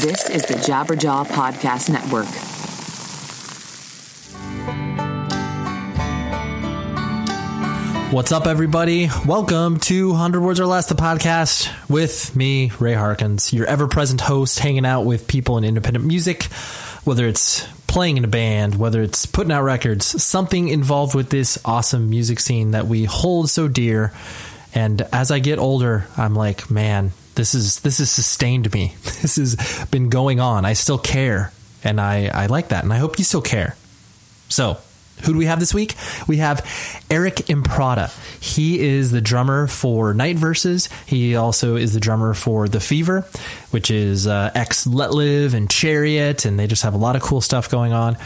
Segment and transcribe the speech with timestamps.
[0.00, 2.24] This is the Jabberjaw Podcast Network.
[8.10, 9.10] What's up, everybody?
[9.26, 14.22] Welcome to 100 Words or Less, the podcast with me, Ray Harkins, your ever present
[14.22, 16.44] host, hanging out with people in independent music,
[17.04, 21.58] whether it's playing in a band, whether it's putting out records, something involved with this
[21.66, 24.14] awesome music scene that we hold so dear.
[24.74, 28.94] And as I get older, I'm like, man, this is this has sustained me.
[29.20, 30.64] This has been going on.
[30.64, 31.52] I still care,
[31.84, 33.76] and I I like that, and I hope you still care.
[34.48, 34.78] So,
[35.22, 35.94] who do we have this week?
[36.26, 36.62] We have
[37.10, 38.10] Aric Improta.
[38.42, 40.88] He is the drummer for Night Verses.
[41.06, 43.26] He also is the drummer for The Fever,
[43.70, 47.22] which is uh, ex Let Live and Chariot, and they just have a lot of
[47.22, 48.16] cool stuff going on.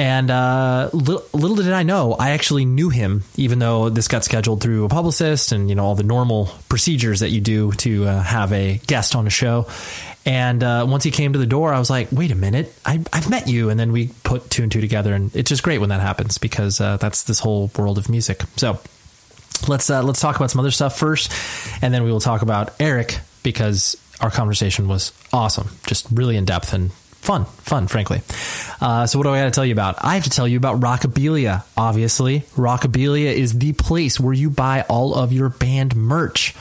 [0.00, 4.24] And uh, little, little did I know, I actually knew him, even though this got
[4.24, 8.06] scheduled through a publicist and you know all the normal procedures that you do to
[8.06, 9.66] uh, have a guest on a show.
[10.24, 13.04] And uh, once he came to the door, I was like, "Wait a minute, I,
[13.12, 15.80] have met you." And then we put two and two together, and it's just great
[15.80, 18.40] when that happens because uh, that's this whole world of music.
[18.56, 18.80] So
[19.68, 21.30] let's uh, let's talk about some other stuff first,
[21.82, 26.46] and then we will talk about Aric because our conversation was awesome, just really in
[26.46, 26.90] depth and
[27.20, 28.22] fun, fun, frankly.
[28.80, 29.96] Uh, so, what do I got to tell you about?
[30.02, 31.64] I have to tell you about Rockabilia.
[31.76, 36.54] Obviously, Rockabilia is the place where you buy all of your band merch.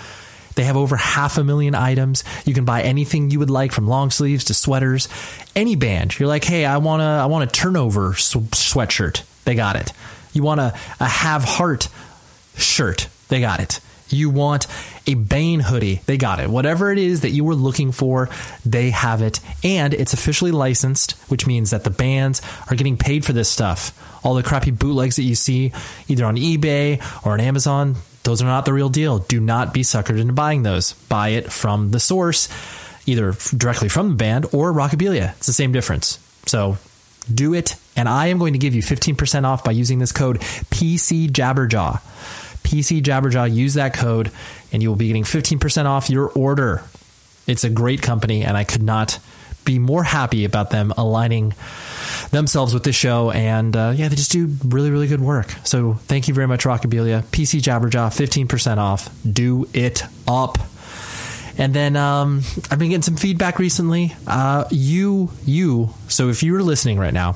[0.56, 2.26] They have over half a million items.
[2.46, 5.08] You can buy anything you would like, from long sleeves to sweaters.
[5.56, 9.24] Any band, you're like, hey, I want a, I want a turnover sweatshirt.
[9.46, 9.94] They got it.
[10.34, 11.88] You want a, a have heart
[12.56, 13.08] shirt.
[13.30, 13.80] They got it.
[14.10, 14.68] You want
[15.08, 16.02] a Bane hoodie.
[16.06, 16.50] They got it.
[16.50, 18.30] Whatever it is that you were looking for,
[18.66, 19.40] they have it.
[19.64, 23.96] And it's officially licensed, which means that the bands are getting paid for this stuff.
[24.24, 25.72] All the crappy bootlegs that you see
[26.08, 29.20] either on eBay or on Amazon, those are not the real deal.
[29.20, 30.94] Do not be suckered into buying those.
[30.94, 32.50] Buy it from the source,
[33.06, 35.36] either directly from the band or Rockabilia.
[35.38, 36.20] It's the same difference.
[36.46, 36.78] So
[37.34, 37.76] do it.
[37.96, 42.02] And I am going to give you 15% off by using this code PCJabberjaw.
[42.64, 43.54] PC Jabberjaw.
[43.54, 44.32] Use that code,
[44.72, 46.84] and you will be getting 15% off your order.
[47.48, 49.20] It's a great company, and I could not
[49.66, 51.54] be more happy about them aligning
[52.32, 53.32] themselves with this show.
[53.32, 55.54] And uh, yeah, they just do really, really good work.
[55.64, 57.24] So thank you very much, Rockabilia.
[57.24, 59.10] PC Jabberjaw, 15% off.
[59.32, 60.58] Do it up.
[61.58, 62.42] And then um,
[62.72, 64.16] I've been getting some feedback recently.
[64.26, 67.36] Uh, you, you, so if you are listening right now,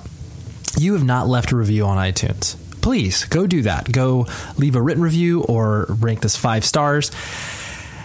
[0.77, 3.91] you have not left a review on iTunes please go do that.
[3.91, 4.27] Go
[4.57, 7.09] leave a written review or rank this five stars.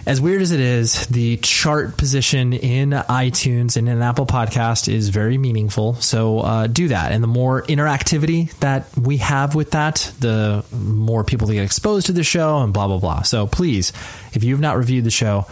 [0.05, 5.09] As weird as it is, the chart position in iTunes and in Apple Podcast is
[5.09, 5.95] very meaningful.
[5.95, 7.11] So uh, do that.
[7.11, 12.11] And the more interactivity that we have with that, the more people get exposed to
[12.13, 13.21] the show and blah, blah, blah.
[13.21, 13.93] So please,
[14.33, 15.45] if you've not reviewed the show,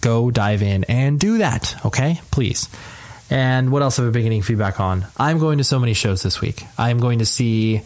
[0.00, 1.76] go dive in and do that.
[1.86, 2.20] Okay?
[2.32, 2.68] Please.
[3.28, 5.06] And what else have I been getting feedback on?
[5.18, 6.64] I'm going to so many shows this week.
[6.76, 7.82] I'm going to see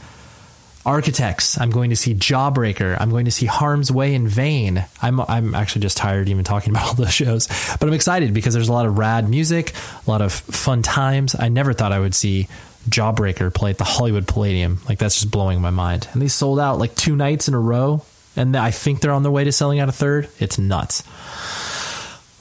[0.87, 1.59] Architects.
[1.59, 2.97] I'm going to see Jawbreaker.
[3.01, 4.85] I'm going to see Harm's Way in Vein.
[5.01, 7.49] I'm I'm actually just tired even talking about all those shows,
[7.81, 9.73] but I'm excited because there's a lot of rad music,
[10.07, 11.35] a lot of fun times.
[11.39, 12.49] I never thought I would see
[12.89, 14.81] Jawbreaker play at the Hollywood Palladium.
[14.89, 16.07] Like that's just blowing my mind.
[16.13, 18.03] And they sold out like two nights in a row,
[18.37, 20.29] and I think they're on their way to selling out a third.
[20.39, 21.03] It's nuts.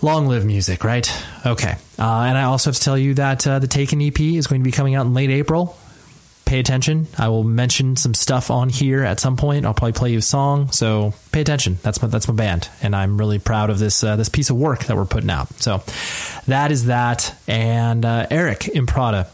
[0.02, 1.10] Long live music, right?
[1.46, 1.78] Okay.
[1.98, 4.60] Uh, and I also have to tell you that uh, the Taken EP is going
[4.60, 5.78] to be coming out in late April
[6.54, 7.08] pay attention.
[7.18, 9.66] I will mention some stuff on here at some point.
[9.66, 11.80] I'll probably play you a song, so pay attention.
[11.82, 14.58] That's my that's my band, and I'm really proud of this uh, this piece of
[14.58, 15.52] work that we're putting out.
[15.56, 15.82] So
[16.46, 17.36] that is that.
[17.48, 19.26] And uh, Aric Improta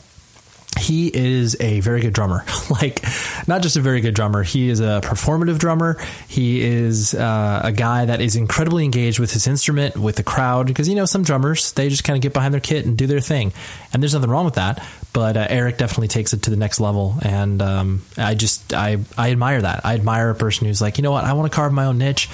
[0.77, 2.45] he is a very good drummer.
[2.69, 3.03] like,
[3.47, 5.97] not just a very good drummer, he is a performative drummer.
[6.27, 10.67] He is uh, a guy that is incredibly engaged with his instrument, with the crowd.
[10.67, 13.07] Because, you know, some drummers, they just kind of get behind their kit and do
[13.07, 13.51] their thing.
[13.91, 14.85] And there's nothing wrong with that.
[15.11, 17.15] But uh, Aric definitely takes it to the next level.
[17.21, 19.83] And um, I just, I, I admire that.
[19.83, 21.97] I admire a person who's like, you know what, I want to carve my own
[21.97, 22.29] niche.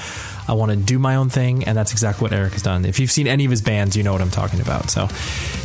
[0.48, 2.86] I want to do my own thing, and that's exactly what Aric has done.
[2.86, 4.92] If you've seen any of his bands, you know what I'm talking about.
[4.92, 5.08] So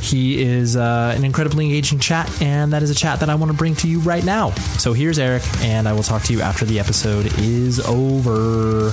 [0.00, 3.52] he is uh, an incredibly engaging chat, and that is a chat that I want
[3.52, 4.52] to bring to you right now.
[4.78, 8.92] So here's Aric, and I will talk to you after the episode is over.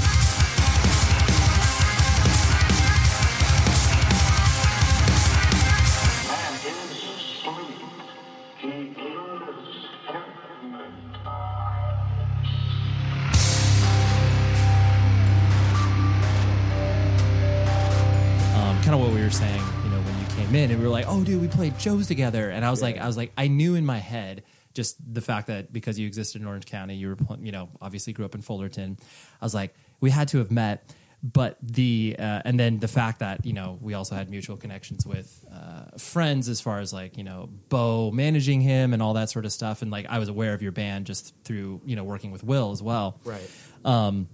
[20.88, 23.32] Were like, "Oh, dude, we played shows together." And I was like, I was like,
[23.38, 24.44] I knew in my head
[24.74, 28.14] just the fact that because you existed in Orange County, you were, you know, obviously
[28.14, 28.98] grew up in Fullerton.
[29.42, 30.94] I was like, we had to have met.
[31.24, 35.06] but the uh, and then the fact that you know we also had mutual connections
[35.06, 39.30] with uh, friends as far as like you know Bo managing him and all that
[39.30, 42.04] sort of stuff, and like I was aware of your band just through you know
[42.04, 43.20] working with Will as well.
[43.26, 43.50] Right.
[43.84, 44.28] Um,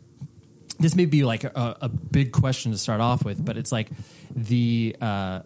[0.80, 3.90] this may be like a, a big question to start off with, but it's like
[4.36, 5.42] the uh,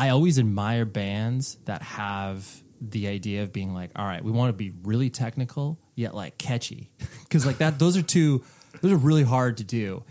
[0.00, 2.48] I always admire bands that have
[2.80, 6.38] the idea of being like, all right, we want to be really technical yet like
[6.38, 6.90] catchy,
[7.24, 8.42] because like that those are two
[8.80, 10.02] those are really hard to do,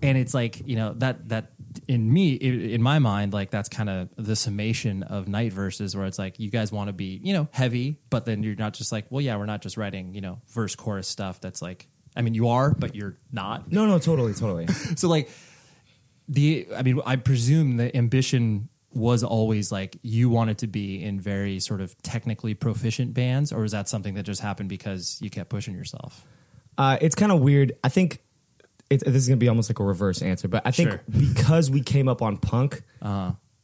[0.00, 1.52] and it's like you know that that
[1.86, 6.06] in me in my mind like that's kind of the summation of night verses where
[6.06, 8.90] it's like you guys want to be you know heavy but then you're not just
[8.90, 11.86] like well yeah we're not just writing you know verse chorus stuff that's like
[12.16, 13.70] i mean you are but you're not.
[13.70, 14.66] No, no, totally, totally.
[14.96, 15.28] so like
[16.26, 21.20] the i mean i presume the ambition was always like you wanted to be in
[21.20, 25.30] very sort of technically proficient bands or is that something that just happened because you
[25.30, 26.24] kept pushing yourself
[26.78, 27.72] Uh, it's kind of weird.
[27.84, 28.18] I think
[28.90, 31.02] it, this is going to be almost like a reverse answer, but I think Sure.
[31.10, 32.82] because we came up on punk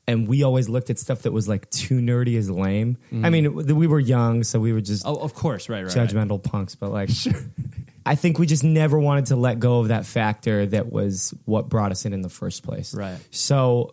[0.09, 2.97] and we always looked at stuff that was like too nerdy as lame.
[3.13, 6.09] I mean, we were young, so we were just oh of course right right, right.
[6.09, 7.11] judgmental punks, but like,
[8.07, 11.69] I think we just never wanted to let go of that factor that was what
[11.69, 12.93] brought us in in the first place.
[12.95, 13.19] Right.
[13.31, 13.93] So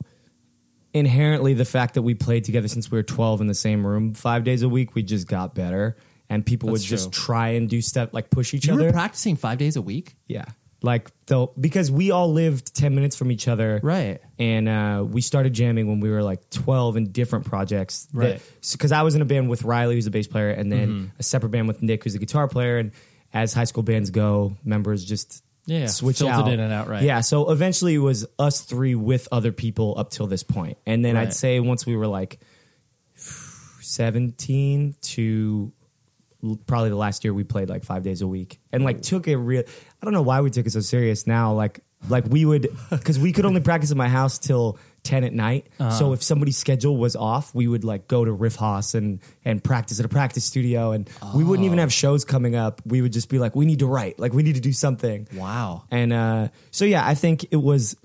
[0.94, 4.14] inherently, the fact that we played together since we were 12 in the same room
[4.14, 5.98] five days a week, we just got better.
[6.30, 7.26] And people That's would just true.
[7.26, 8.86] try and do stuff like push each you other.
[8.86, 10.46] were practicing five days a week Yeah.
[10.82, 13.82] Like though because we all lived 10 minutes from each other.
[13.84, 14.22] Right.
[14.38, 18.08] And uh, we started jamming when we were like 12 in different projects.
[18.14, 18.42] Right.
[18.72, 21.06] Because I was in a band with Riley, who's a bass player, and then Mm-hmm.
[21.20, 22.78] a separate band with Nick, who's a guitar player.
[22.78, 22.92] And
[23.34, 26.48] as high school bands go, members just Yeah, switch filtered out.
[26.52, 27.04] in and out, right.
[27.04, 27.22] Yeah.
[27.22, 30.44] So eventually it was us three with other people up till this.
[30.86, 31.28] And then Right.
[31.28, 32.40] I'd say once we were like
[33.16, 35.72] 17 to
[36.68, 39.36] probably the last year we played like five days a week and like took it
[39.36, 39.62] real
[40.02, 43.20] i don't know why we took it so serious now like like we would because
[43.20, 45.90] we could only practice at my house till 10 at night Uh-huh.
[46.00, 49.64] so if somebody's schedule was off we would like go to riff house and and
[49.64, 51.70] practice at a practice studio and we wouldn't Oh.
[51.72, 54.34] even have shows coming up we would just be like we need to write like
[54.34, 57.96] we need to do something wow and uh, so yeah, I think it was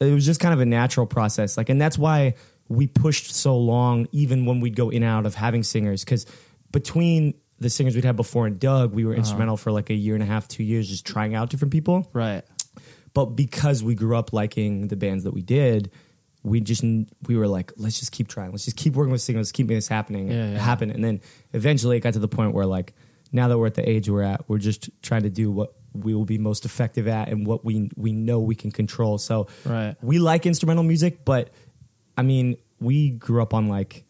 [0.00, 1.56] it was just kind of a natural process.
[1.58, 2.34] Like, and that's why
[2.68, 6.24] we pushed so long, even when we'd go in and out of having singers, because
[6.72, 10.14] between the singers we'd had before and Doug, we were instrumental for like a year
[10.14, 12.08] and a half, two years, just trying out different people.
[12.14, 12.42] right
[13.12, 15.90] But because we grew up liking the bands that we did,
[16.42, 19.52] we just we were like, let's just keep trying, let's just keep working with singers,
[19.52, 20.58] keep making this happening Yeah, yeah.
[20.58, 20.90] happen.
[20.90, 21.20] And then
[21.52, 22.94] eventually, it got to the point where like
[23.32, 26.14] now that we're at the age we're at, we're just trying to do what we
[26.14, 29.18] will be most effective at and what we we know we can control.
[29.18, 29.96] So Right.
[30.02, 31.50] we like instrumental music, but
[32.16, 34.04] I mean, we grew up on like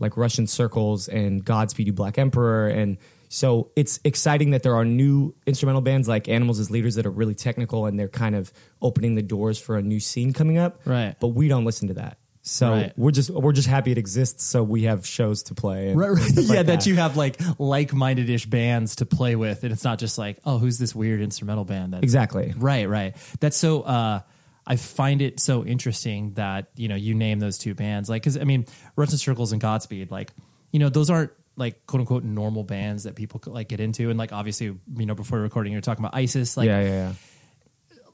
[0.00, 2.96] like Russian circles and Godspeed You Black Emperor and
[3.32, 7.10] so it's exciting that there are new instrumental bands like Animals as Leaders that are
[7.12, 10.80] really technical and they're kind of opening the doors for a new scene coming up.
[10.84, 11.14] Right.
[11.20, 12.18] But we don't listen to that.
[12.42, 12.92] So Right.
[12.98, 15.90] we're just we're just happy it exists so we have shows to play.
[15.90, 16.30] And Right, right.
[16.34, 16.86] yeah, like that.
[16.86, 20.58] you have like like-minded ish bands to play with, and it's not just like, oh,
[20.58, 21.92] who's this weird instrumental band?
[21.92, 22.52] That Exactly.
[22.56, 23.14] right, right.
[23.38, 23.82] That's so.
[23.82, 24.20] uh
[24.66, 28.36] I find it so interesting that you know you name those two bands, like because
[28.38, 28.66] I mean,
[28.96, 30.32] Russian Circles and Godspeed, like
[30.72, 31.30] you know those aren't
[31.60, 34.66] like quote unquote normal bands that people could, like get into, and like obviously
[34.96, 37.12] you know before recording you're talking about ISIS, like yeah, yeah, yeah.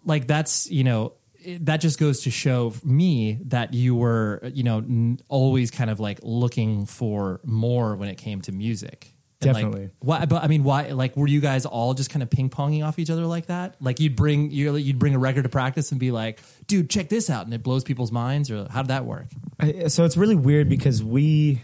[0.05, 1.13] like that's you know
[1.43, 5.91] it- that just goes to show me that you were you know n- always kind
[5.91, 9.91] of like looking for more when it came to music And, like, Definitely.
[10.01, 12.99] why but i mean why like were you guys all just kind of ping-ponging off
[12.99, 16.01] each other like that like you'd bring you you'd bring a record to practice and
[16.01, 19.05] be like dude check this out and it blows people's minds or how did that
[19.05, 19.27] work
[19.61, 21.61] I- so it's really weird because we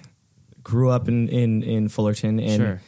[0.63, 2.81] grew up in in, in Fullerton and Sure.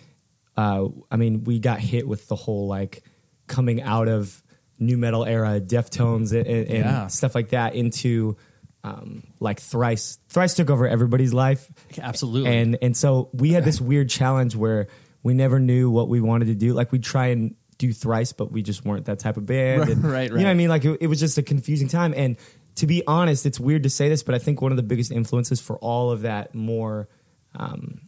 [0.57, 3.03] uh, I mean we got hit with the whole like
[3.47, 4.43] coming out of
[4.79, 7.07] nu metal era Deftones and, and, Yeah.
[7.07, 8.37] stuff like that into
[8.83, 11.71] um, like thrice thrice took over everybody's life.
[11.99, 12.55] Absolutely.
[12.57, 14.89] And and so we had this weird challenge where
[15.23, 16.75] we never knew what we wanted to do.
[16.75, 19.81] Like we'd try and do thrice but we just weren't that type of band.
[19.81, 20.69] Right, and, right, you know what I mean?
[20.69, 22.13] Like it, it was just a confusing time.
[22.17, 22.37] And
[22.77, 25.13] to be honest it's weird to say this but I think one of the biggest
[25.13, 27.09] influences for all of that more
[27.55, 28.01] um,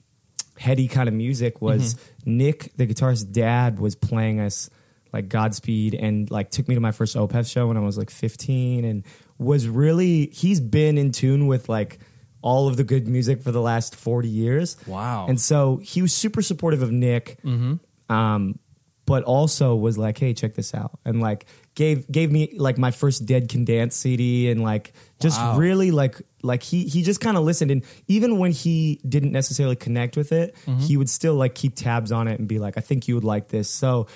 [0.58, 2.36] heady kind of music was Mm-hmm.
[2.36, 4.68] Nick the guitarist's dad was playing us
[5.12, 8.10] like Godspeed and like took me to my first Opeth show when I was like
[8.10, 9.04] 15 and
[9.38, 11.98] was really he's been in tune with like
[12.42, 14.76] all of the good music for the last 40 years.
[14.86, 15.26] Wow.
[15.28, 17.38] And so he was super supportive of Nick.
[18.08, 18.58] Um
[19.06, 21.46] but also was like, "Hey, check this out." And like
[21.76, 25.56] gave gave me like my first Dead Can Dance CD and like just Wow.
[25.58, 29.76] really like like he he just kind of listened and even when he didn't necessarily
[29.76, 30.80] connect with it, mm-hmm.
[30.80, 33.24] he would still like keep tabs on it and be like, "I think you would
[33.24, 34.08] like this." So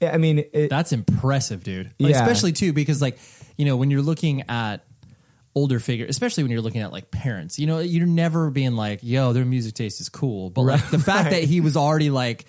[0.00, 1.92] I mean, it, That's impressive, dude.
[1.98, 2.22] Like, Yeah.
[2.22, 3.18] Especially too because like
[3.56, 4.84] you know, when you're looking at
[5.54, 9.00] older figure, especially when you're looking at like parents, you know, you're never being like,
[9.02, 10.48] yo, their music taste is cool.
[10.48, 12.46] But like the fact that he was already like,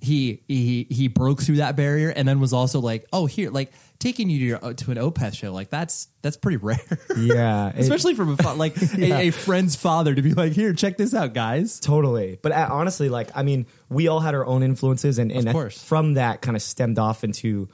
[0.00, 3.72] he he he broke through that barrier and then was also like, oh, here, like
[3.98, 6.78] taking you to your to an Opeth show, like that's that's pretty rare.
[7.16, 10.72] Yeah, it- especially from a fa- like a, a friend's father to be like, here,
[10.74, 11.80] check this out, guys.
[11.80, 12.38] Totally.
[12.42, 15.52] But uh, honestly, like, I mean, we all had our own influences, and, and Of
[15.54, 15.82] course.
[15.82, 17.68] from that kind of stemmed off into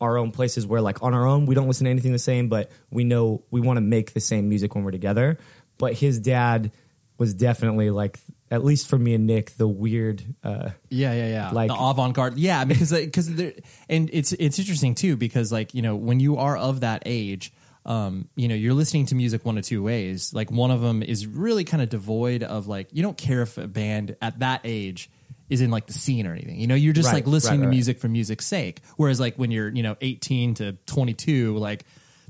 [0.00, 2.48] our own places where, like, on our own, we don't listen to anything the same,
[2.48, 5.38] but we know we want to make the same music when we're together.
[5.78, 6.70] But his dad
[7.18, 8.18] was definitely, like,
[8.50, 10.22] at least for me and Nick, the weird.
[10.44, 11.50] Uh, Yeah, yeah, yeah.
[11.50, 12.38] Like- the avant garde.
[12.38, 13.52] Yeah, because because there,
[13.88, 17.52] and it's it's interesting too because like you know when you are of that age,
[17.84, 20.32] um, you know you're listening to music one of two ways.
[20.32, 23.58] Like one of them is really kind of devoid of like you don't care if
[23.58, 25.10] a band at that age
[25.48, 26.58] is in like the scene or anything.
[26.58, 28.80] You know, you're just Right, like listening right, to music for music's sake.
[28.96, 31.84] Whereas like when you're you know 18 to 22, like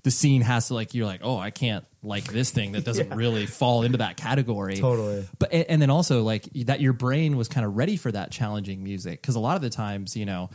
[0.06, 3.12] the scene has to like you're like oh I can't like this thing that doesn't
[3.16, 5.28] really fall into that category Totally.
[5.40, 8.30] but and, and then also like that your brain was kind of ready for that
[8.30, 10.48] challenging music because a lot of the times you know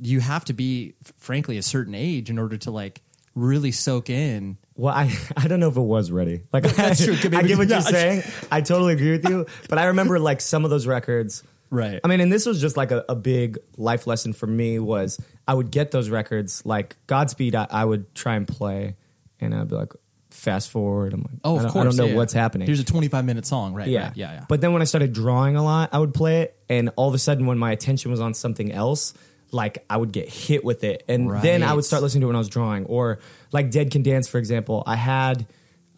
[0.00, 3.00] you have to be frankly a certain age in order to like
[3.36, 6.42] really soak in well, I, I don't know if it was ready.
[6.52, 7.14] Like, That's true.
[7.14, 8.22] I, get what you're saying.
[8.48, 9.46] I totally agree with you.
[9.68, 11.42] But I remember, like, some of those records.
[11.70, 12.00] Right.
[12.02, 15.20] I mean, and this was just like a, a big life lesson for me was
[15.46, 17.54] I would get those records like Godspeed.
[17.54, 18.96] I, I would try and play,
[19.40, 19.92] and I'd be like,
[20.30, 21.12] fast forward.
[21.12, 22.16] I'm like, oh I of don't, course I don't know yeah.
[22.16, 22.66] what's happening.
[22.66, 25.12] here's a 25 minute song right yeah, right, yeah yeah But then when I started
[25.12, 28.10] drawing a lot, I would play it, and all of a sudden, when my attention
[28.10, 29.14] was on something else,
[29.50, 32.28] like I would get hit with it, and then I would start listening to it
[32.28, 33.18] when I was drawing, or
[33.52, 34.82] like Dead Can Dance, for example.
[34.86, 35.46] I had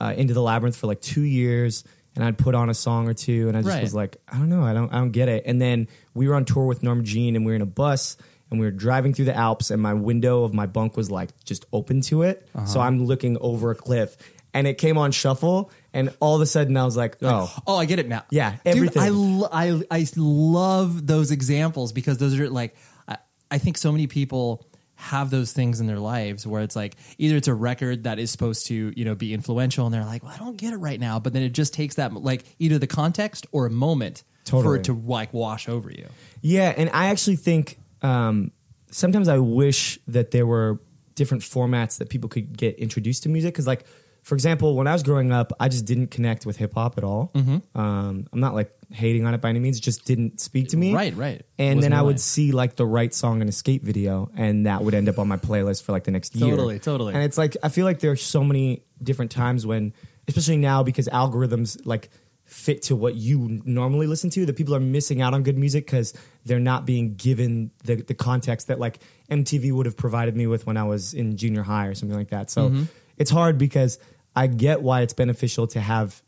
[0.01, 1.85] uh, Into the Labyrinth for like two years,
[2.21, 3.83] and I'd put on a song or two, and I just Right.
[3.83, 5.45] was like, I don't know, I don't, I don't get it.
[5.47, 8.17] And then we were on tour with Norma Jean, and we were in a bus.
[8.53, 11.31] And we were driving through the Alps, and my window of my bunk was like
[11.45, 12.49] just open to it.
[12.53, 12.67] Uh-huh.
[12.67, 14.17] So I'm looking over a cliff,
[14.53, 17.77] and it came on shuffle, and all of a sudden I was like, "Oh, Oh,
[17.77, 18.25] I get it now.
[18.29, 19.03] Yeah, Dude, everything.
[19.03, 22.75] I, lo- I, I love those examples because those are like,
[23.07, 23.19] I,
[23.53, 24.67] I think so many people
[25.01, 28.31] have those things in their lives where it's like either it's a record that is
[28.31, 31.01] supposed to you know be influential and they're like well I don't get it right
[31.01, 34.77] now but then it just takes that like either the context or a moment for
[34.77, 36.09] it to like wash over you
[36.43, 38.53] Yeah, and I actually think um,
[38.91, 40.81] sometimes I wish that there were
[41.15, 43.53] different formats that people could get introduced to music.
[43.53, 43.85] Because, like,
[44.23, 47.05] for example, when I was growing up, I just didn't connect with hip hop at
[47.05, 47.31] all.
[47.35, 47.79] Mm-hmm.
[47.79, 50.77] Um, I'm not like hating on it by any means; it just didn't speak to
[50.77, 50.95] me.
[50.95, 51.43] Right, right.
[51.59, 54.67] And Wasn't then I would see like the right song in a skate video, and
[54.67, 56.51] that would end up on my playlist for like the next year.
[56.51, 57.15] Totally, totally.
[57.15, 59.95] And it's like I feel like there are so many different times when,
[60.29, 62.11] especially now, because algorithms like
[62.45, 65.87] fit to what you normally listen to, that people are missing out on good music
[65.87, 66.13] because
[66.45, 68.99] they're not being given the, the context that like
[69.31, 72.31] MTV would have provided me with when I was in junior high or something like
[72.31, 72.51] that.
[72.51, 72.83] So Mm-hmm.
[73.21, 73.99] It's hard because
[74.35, 76.21] I get why it's beneficial to have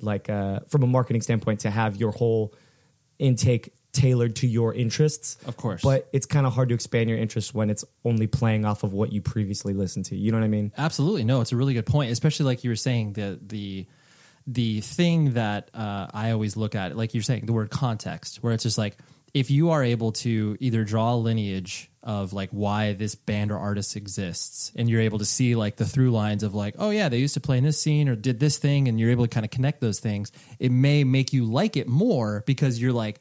[0.00, 2.54] like uh, from a marketing standpoint to have your whole
[3.18, 5.36] intake tailored to your interests.
[5.46, 5.82] Of course.
[5.82, 8.94] But it's kind of hard to expand your interests when it's only playing off of
[8.94, 10.16] what you previously listened to.
[10.16, 10.72] You know what I mean?
[10.78, 12.10] Absolutely, no, it's a really good point.
[12.10, 13.86] Especially like you were saying, the the
[14.46, 18.54] the thing that uh, I always look at, like you're saying, the word context, where
[18.54, 18.96] it's just like
[19.34, 23.58] if you are able to either draw a lineage of like why this band or
[23.58, 27.08] artist exists, and you're able to see like the through lines of like, oh yeah,
[27.08, 29.30] they used to play in this scene or did this thing, and you're able to
[29.32, 33.20] kind of connect those things, it may make you like it more because you're like,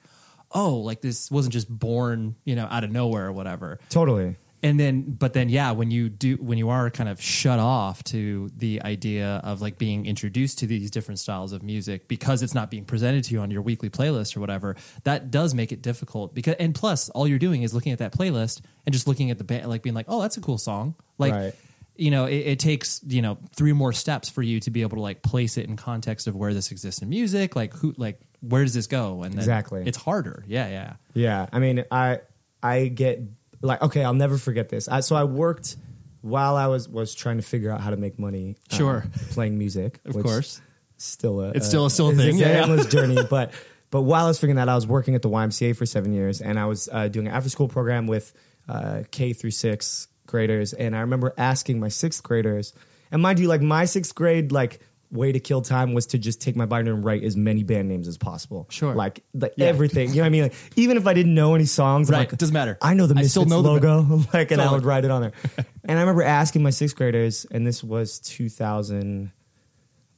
[0.52, 4.36] oh, like this wasn't just born, you know, out of nowhere or whatever Totally.
[4.62, 8.04] And then but then yeah when you do when you are kind of shut off
[8.04, 12.54] to the idea of like being introduced to these different styles of music because it's
[12.54, 15.82] not being presented to you on your weekly playlist or whatever that does make it
[15.82, 19.32] difficult because and plus all you're doing is looking at that playlist and just looking
[19.32, 21.54] at the band like being like oh that's a cool song like Right.
[21.96, 24.98] you know it, it takes you know three more steps for you to be able
[24.98, 28.20] to like place it in context of where this exists in music like who like
[28.42, 29.84] where does this go and then Exactly.
[29.86, 32.20] it's harder yeah yeah Yeah, I mean, I
[32.62, 33.22] I get
[33.62, 34.88] like okay, I'll never forget this.
[34.88, 35.78] I, so I worked
[36.22, 38.56] while I was was trying to figure out how to make money.
[38.72, 39.06] uh, Sure.
[39.32, 40.62] playing music, Of course.
[40.98, 42.62] still a It's still a- still a thing, yeah, yeah.
[42.64, 43.18] endless journey.
[43.30, 43.54] But
[43.92, 46.14] but while I was figuring that, out, I was working at the YMCA for seven
[46.14, 48.34] years, and I was uh, doing an after school program with
[48.68, 52.74] uh, K through six graders, and I remember asking my sixth graders,
[53.12, 54.80] and mind you, like my sixth grade like
[55.12, 57.88] way to kill time was to just take my binder and write as many band
[57.90, 58.68] names as possible.
[58.70, 58.94] Sure.
[58.94, 59.66] like like Yeah.
[59.68, 60.10] everything.
[60.10, 60.42] You know what I mean?
[60.44, 62.78] Like even if I didn't know any songs, Right, like, doesn't matter.
[62.82, 65.12] I know the I Misfits still know the- logo, like, and I would write it
[65.12, 65.32] on there.
[65.84, 69.32] and I remember asking my sixth graders, and this was 2000,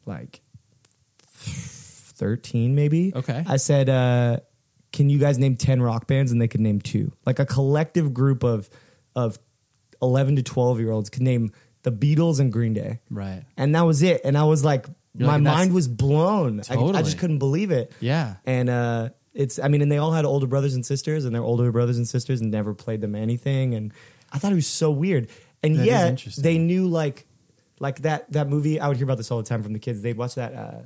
[0.05, 0.41] like
[1.25, 3.13] 13 maybe.
[3.15, 3.43] Okay.
[3.47, 4.39] I said, uh,
[4.91, 7.11] "Can you guys name 10 rock bands?" And they could name two.
[7.25, 8.69] Like a collective group of
[9.15, 9.39] of
[10.01, 11.51] 11 to 12 year olds could name
[11.83, 12.99] the Beatles and Green Day.
[13.09, 13.43] Right.
[13.57, 14.21] And that was it.
[14.23, 16.61] And I was like, You're my like, mind was blown.
[16.69, 17.91] I, I just couldn't believe it.
[17.99, 18.35] Yeah.
[18.45, 21.43] And uh, it's, I mean, and they all had older brothers and sisters, and their
[21.43, 23.73] older brothers and sisters never played them anything.
[23.73, 23.93] And
[24.31, 25.29] I thought it was so weird.
[25.63, 27.25] And That yet they knew like,
[27.79, 28.79] like that that movie.
[28.79, 30.01] I would hear about this all the time from the kids.
[30.01, 30.81] They'd watch that uh,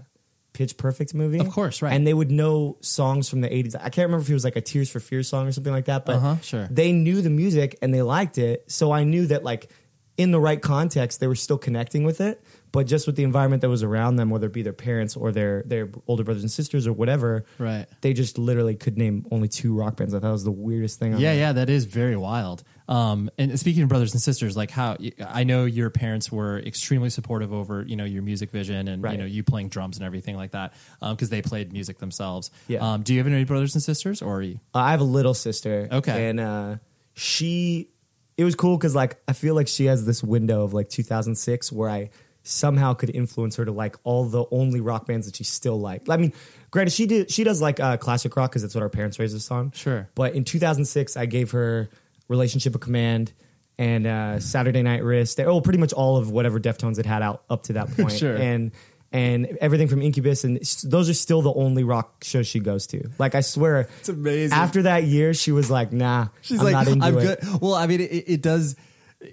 [0.54, 1.92] Pitch Perfect movie, Of course, right.
[1.94, 3.76] And they would know songs from the '80s.
[3.76, 5.86] I can't remember if it was like a Tears for Fears song or something like
[5.86, 6.68] that, but Uh-huh, sure.
[6.72, 8.64] they knew the music and they liked it.
[8.72, 9.70] So I knew that like
[10.18, 12.42] in the right context, they were still connecting with it.
[12.72, 15.32] But just with the environment that was around them, whether it be their parents or
[15.32, 17.86] their their older brothers and sisters or whatever, Right.
[18.02, 20.14] They just literally could name only two rock bands.
[20.14, 21.18] I thought it was the weirdest thing.
[21.18, 21.38] Yeah, earth.
[21.38, 22.64] yeah, that is very wild.
[22.90, 27.10] Um, and speaking of brothers and sisters, like how I know your parents were extremely
[27.10, 29.14] supportive over you know your music vision and Right.
[29.14, 32.52] you know you playing drums and everything like that because they played music themselves.
[32.68, 32.80] Yeah.
[32.94, 34.60] Um, do you have any brothers and sisters, or are you?
[34.74, 35.88] Uh, I have a little sister.
[35.92, 36.28] Okay.
[36.30, 36.76] And uh,
[37.14, 37.90] she,
[38.38, 41.72] it was cool because like I feel like she has this window of like 2006
[41.72, 42.10] where I
[42.44, 46.10] somehow could influence her to like all the only rock bands that she still liked.
[46.10, 46.32] I mean,
[46.72, 49.36] granted, she did she does like uh, classic rock because that's what our parents raised
[49.36, 49.72] us on.
[49.72, 50.08] Sure.
[50.16, 51.90] But in 2006, I gave her
[52.28, 53.34] Relationship of Command
[53.78, 55.40] and uh, Saturday Night Wrist.
[55.40, 58.12] Oh, pretty much all of whatever Deftones had had out up to that point.
[58.12, 58.36] Sure.
[58.36, 58.72] And
[59.16, 63.10] and everything from Incubus, and those are still the only rock shows she goes to.
[63.18, 64.58] Like I swear, it's amazing.
[64.58, 67.62] After that year, she was like, "Nah, She's I'm like, not into I'm it." good.
[67.62, 68.76] Well, I mean, it, it does.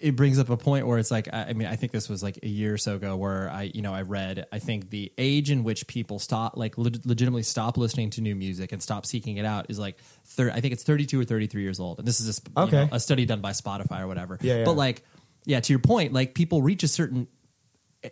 [0.01, 2.39] It brings up a point where it's like, I mean, I think this was like
[2.43, 4.47] a year or so ago where I, you know, I read.
[4.51, 8.35] I think the age in which people stop, like, leg- legitimately stop listening to new
[8.35, 11.61] music and stop seeking it out is like, thir- I think it's 32 or 33
[11.61, 12.77] years old, and this is a, Okay.
[12.85, 14.39] know, a study done by Spotify or whatever.
[14.41, 14.65] Yeah, yeah.
[14.65, 15.05] But like,
[15.45, 17.27] yeah, to your point, like people reach a certain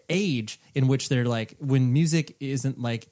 [0.08, 3.08] age in which they're like, when music isn't like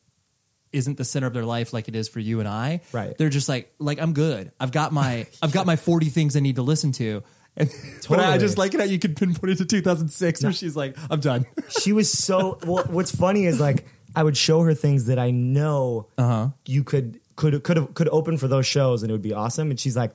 [0.70, 2.82] isn't the center of their life like it is for you and I.
[2.92, 3.16] Right.
[3.16, 4.52] They're just like, like I'm good.
[4.60, 7.22] I've got my, I've got my 40 things I need to listen to.
[7.56, 7.70] And,
[8.06, 10.94] But I just like it how you could pinpoint it to 2006 where she's like,
[11.10, 11.46] I'm done.
[11.80, 12.58] she was so.
[12.66, 16.50] Well, what's funny is like I would show her things that I know Uh-huh.
[16.66, 19.70] you could could could could open for those shows, and it would be awesome.
[19.70, 20.12] And she's like,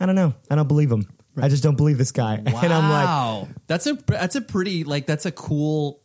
[0.00, 0.32] "I don't know.
[0.50, 1.08] I don't believe him.
[1.36, 2.60] I just don't believe this guy." Wow.
[2.62, 6.00] And I'm like, that's a, that's a pretty, like, that's a cool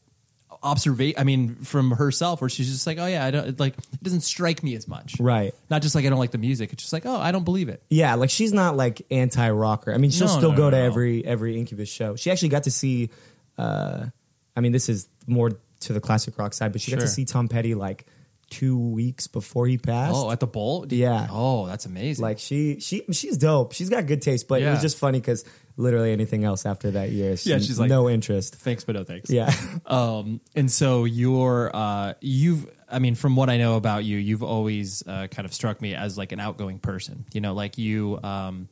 [0.63, 1.20] observation.
[1.20, 4.22] I mean, from herself where she's just like, oh yeah, I don't like, it doesn't
[4.22, 5.20] strike me as much.
[5.20, 5.54] Right.
[5.70, 6.74] Not just like I don't like the music.
[6.74, 7.84] It's just like, oh, I don't believe it.
[7.90, 9.94] Yeah, like she's not like anti rocker.
[9.94, 10.84] I mean, she'll No, still no, go to no.
[10.84, 12.16] every every Incubus show.
[12.16, 13.10] She actually got to see.
[13.58, 14.08] uh
[14.56, 17.24] I mean, this is more to the classic rock side, but she got to see
[17.26, 18.08] Tom Petty like
[18.50, 20.14] two weeks before he passed.
[20.16, 20.86] Oh, at the bowl?
[20.90, 21.28] Yeah.
[21.30, 22.24] Oh, that's amazing.
[22.24, 23.74] like she she she's dope.
[23.74, 25.44] She's got good taste, but it was just funny because
[25.80, 28.56] literally anything else after that year, she, Yeah, she's like- no interest.
[28.56, 29.30] thanks, but no thanks.
[29.30, 29.54] Yeah,
[29.86, 34.42] Um, and so you're, uh, you've, I mean, from what I know about you, you've
[34.42, 37.26] always uh, kind of struck me as like an outgoing person.
[37.32, 38.70] You know, like you, um,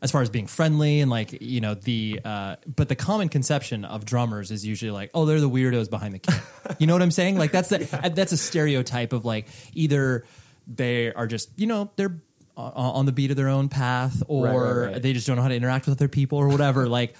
[0.00, 3.84] as far as being friendly and like you know the, uh, but the common conception
[3.84, 6.40] of drummers is usually like, oh, they're the weirdos behind the kit.
[6.78, 7.36] you know what I'm saying?
[7.38, 7.78] Like that's the,
[8.14, 10.24] that's a stereotype of like either
[10.66, 12.20] they are just you know they're
[12.56, 15.02] on on the beat of their own path or Right, right, right.
[15.02, 17.14] they just don't know how to interact with other people or whatever like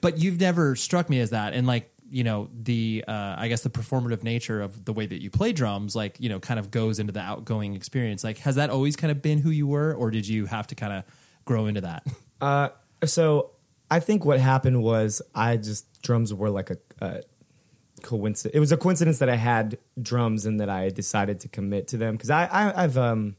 [0.00, 3.62] but you've never struck me as that and like you know the uh, i guess
[3.62, 6.70] the performative nature of the way that you play drums like you know kind of
[6.70, 9.92] goes into the outgoing experience like has that always kind of been who you were
[9.94, 11.04] or did you have to kind of
[11.44, 12.06] grow into that
[12.40, 12.68] Uh,
[13.04, 13.50] so
[13.90, 17.22] I think what happened was I just drums were like a, a
[18.02, 18.54] coincidence.
[18.54, 21.96] It was a coincidence that I had drums and that I decided to commit to
[21.96, 23.36] them because I, I I've um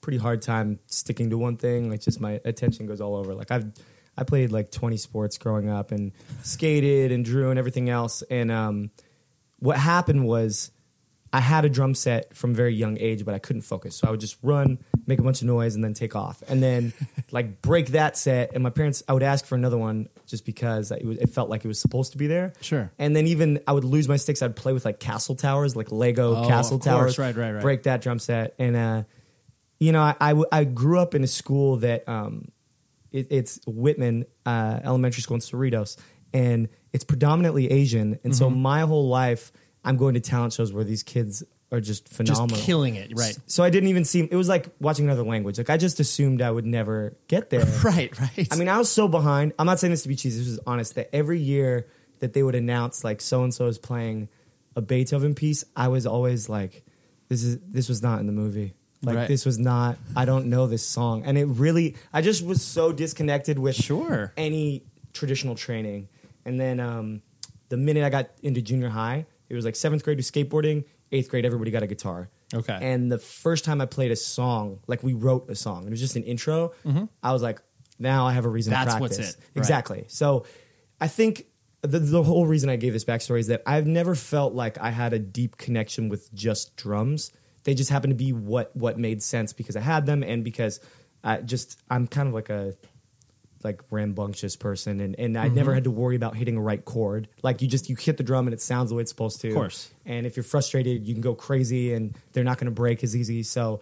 [0.00, 1.90] pretty hard time sticking to one thing.
[1.90, 3.34] Like just my attention goes all over.
[3.34, 3.72] Like I've
[4.18, 8.22] I played like 20 sports growing up and skated and drew and everything else.
[8.30, 8.90] And um,
[9.58, 10.70] what happened was
[11.32, 13.96] I had a drum set from a very young age, but I couldn't focus.
[13.96, 16.42] So I would just run, make a bunch of noise, and then take off.
[16.48, 16.92] And then
[17.30, 18.52] like break that set.
[18.54, 21.48] And my parents, I would ask for another one just because it, was, it felt
[21.48, 22.52] like it was supposed to be there.
[22.60, 22.90] Sure.
[22.98, 24.42] And then even I would lose my sticks.
[24.42, 27.18] I'd play with like castle towers, like Lego Oh, castle towers.
[27.18, 27.62] Right, right, right.
[27.62, 28.54] Break that drum set.
[28.58, 29.02] And, uh,
[29.78, 32.48] you know, I I grew up in a school that um,
[33.12, 35.98] it, it's Whitman uh, Elementary School in Cerritos,
[36.32, 38.18] and it's predominantly Asian.
[38.24, 38.60] And so Mm-hmm.
[38.62, 39.52] my whole life,
[39.84, 42.46] I'm going to talent shows where these kids are just phenomenal.
[42.48, 44.20] just killing it right So I didn't even see.
[44.20, 45.58] It was like watching another language.
[45.58, 47.64] Like I just assumed I would never get there.
[47.84, 49.52] right right I mean, I was so behind.
[49.58, 50.38] I'm not saying this to be cheesy.
[50.38, 50.94] This is honest.
[50.94, 51.86] That every year
[52.20, 54.28] that they would announce like so and so is playing
[54.76, 56.84] a Beethoven piece, I was always like,
[57.28, 58.74] this is this was not in the movie.
[59.02, 59.28] Like Right.
[59.28, 59.98] this was not.
[60.14, 61.96] I don't know this song, and it really.
[62.12, 64.32] I just was so disconnected with Sure.
[64.36, 66.08] any traditional training.
[66.44, 67.22] And then um,
[67.68, 70.84] the minute I got into junior high, it was like seventh grade was skateboarding.
[71.16, 72.28] Eighth grade, everybody got a guitar.
[72.54, 72.78] Okay.
[72.80, 76.00] And the first time I played a song, like we wrote a song, it was
[76.00, 76.72] just an intro.
[77.22, 77.60] I was like,
[77.98, 78.84] now I have a reason Mm-hmm.
[78.84, 79.34] That's to what's practice.
[79.36, 79.40] it.
[79.54, 79.60] Right.
[79.62, 80.04] Exactly.
[80.08, 80.44] So
[81.00, 81.46] I think
[81.82, 84.90] the, the whole reason I gave this backstory is that I've never felt like I
[84.90, 87.32] had a deep connection with just drums.
[87.64, 90.78] They just happened to be what what made sense because I had them and because
[91.24, 92.74] I just I'm kind of like a
[93.64, 97.28] like rambunctious person and, and I never had to worry about hitting a right chord.
[97.42, 99.48] Like you just you hit the drum and it sounds the way it's supposed to.
[99.48, 99.90] Of course.
[100.04, 103.16] And if you're frustrated, you can go crazy and they're not going to break as
[103.16, 103.42] easy.
[103.42, 103.80] So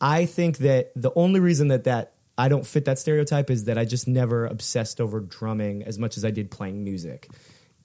[0.00, 3.78] I think that the only reason that that I don't fit that stereotype is that
[3.78, 7.28] I just never obsessed over drumming as much as I did playing music.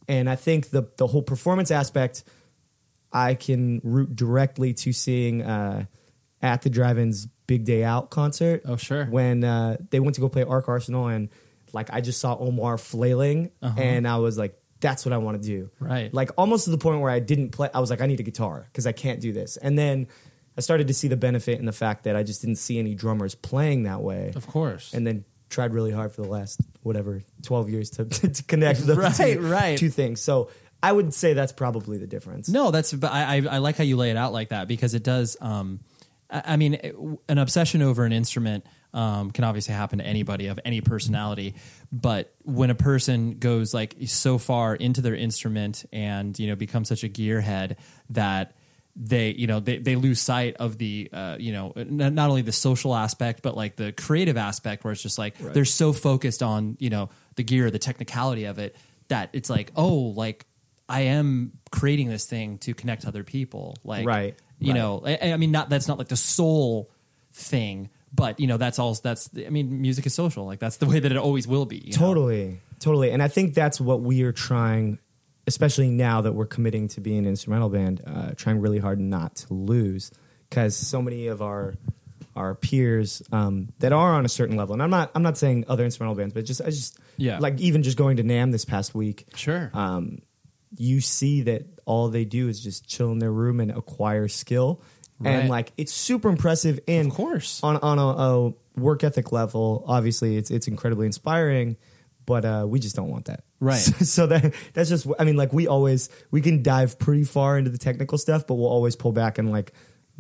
[0.08, 2.24] And I think the the whole performance aspect
[3.14, 5.86] I can root directly to seeing uh,
[6.42, 8.62] at the drive-in's Big Day Out concert.
[8.66, 9.06] Oh, sure.
[9.06, 11.28] When uh, they went to go play Arcarsenal, and
[11.74, 15.48] like I just saw Omar flailing, and I was like, "That's what I want to
[15.48, 15.94] do." Uh-huh.
[15.94, 16.14] Right.
[16.14, 17.70] Like almost to the point where I didn't play.
[17.74, 20.08] I was like, "I need a guitar because I can't do this." And then
[20.58, 22.94] I started to see the benefit in the fact that I just didn't see any
[22.96, 24.94] drummers playing that way Of course.
[24.94, 28.06] and then tried really hard for the last whatever 12 years to,
[28.38, 29.78] to connect those Right, two, right.
[29.78, 30.50] two things so
[30.84, 33.84] i would say that's probably the difference No, that's but I, I I like how
[33.86, 35.36] you lay it out like that because it does.
[35.42, 35.80] Um,
[36.32, 40.82] I, mean, an obsession over an instrument um, can obviously happen to anybody of any
[40.82, 41.56] personality,
[41.92, 46.90] but when a person goes like so far into their instrument and you know becomes
[46.90, 47.78] such a gearhead
[48.10, 48.56] that
[48.96, 52.42] they you know they, they lose sight of the uh, you know n- not only
[52.42, 56.44] the social aspect but like the creative aspect where it's just like they're so focused
[56.44, 58.76] on you know the gear the technicality of it
[59.08, 60.46] that it's like oh like
[60.92, 63.78] I am creating this thing to connect other people.
[63.86, 64.78] Like, Right, You right.
[64.80, 66.90] know, I, I mean, not that's not like the sole
[67.34, 68.94] thing, but you know, that's all.
[68.94, 70.46] That's I mean, music is social.
[70.46, 71.78] Like that's the way that it always will be.
[71.78, 71.98] you know?
[71.98, 74.98] totally totally and i think that's what we are trying
[75.46, 79.36] especially now that we're committing to being an instrumental band uh, trying really hard not
[79.36, 80.10] to lose
[80.50, 81.76] because so many of our
[82.36, 85.64] our peers um, that are on a certain level and i'm not i'm not saying
[85.68, 87.38] other instrumental bands but just i just Yeah.
[87.38, 89.70] like even just going to NAMM this past week Sure.
[89.76, 90.24] um,
[90.78, 94.82] you see that all they do is just chill in their room and acquire skill.
[95.20, 95.32] Right.
[95.32, 97.62] And like it's super impressive and Of course.
[97.64, 101.78] on on a, a work ethic level, obviously it's it's incredibly inspiring,
[102.26, 103.44] but uh, we just don't want that.
[103.60, 103.78] Right.
[103.78, 107.58] So, so that that's just I mean like we always we can dive pretty far
[107.58, 109.74] into the technical stuff, but we'll always pull back and like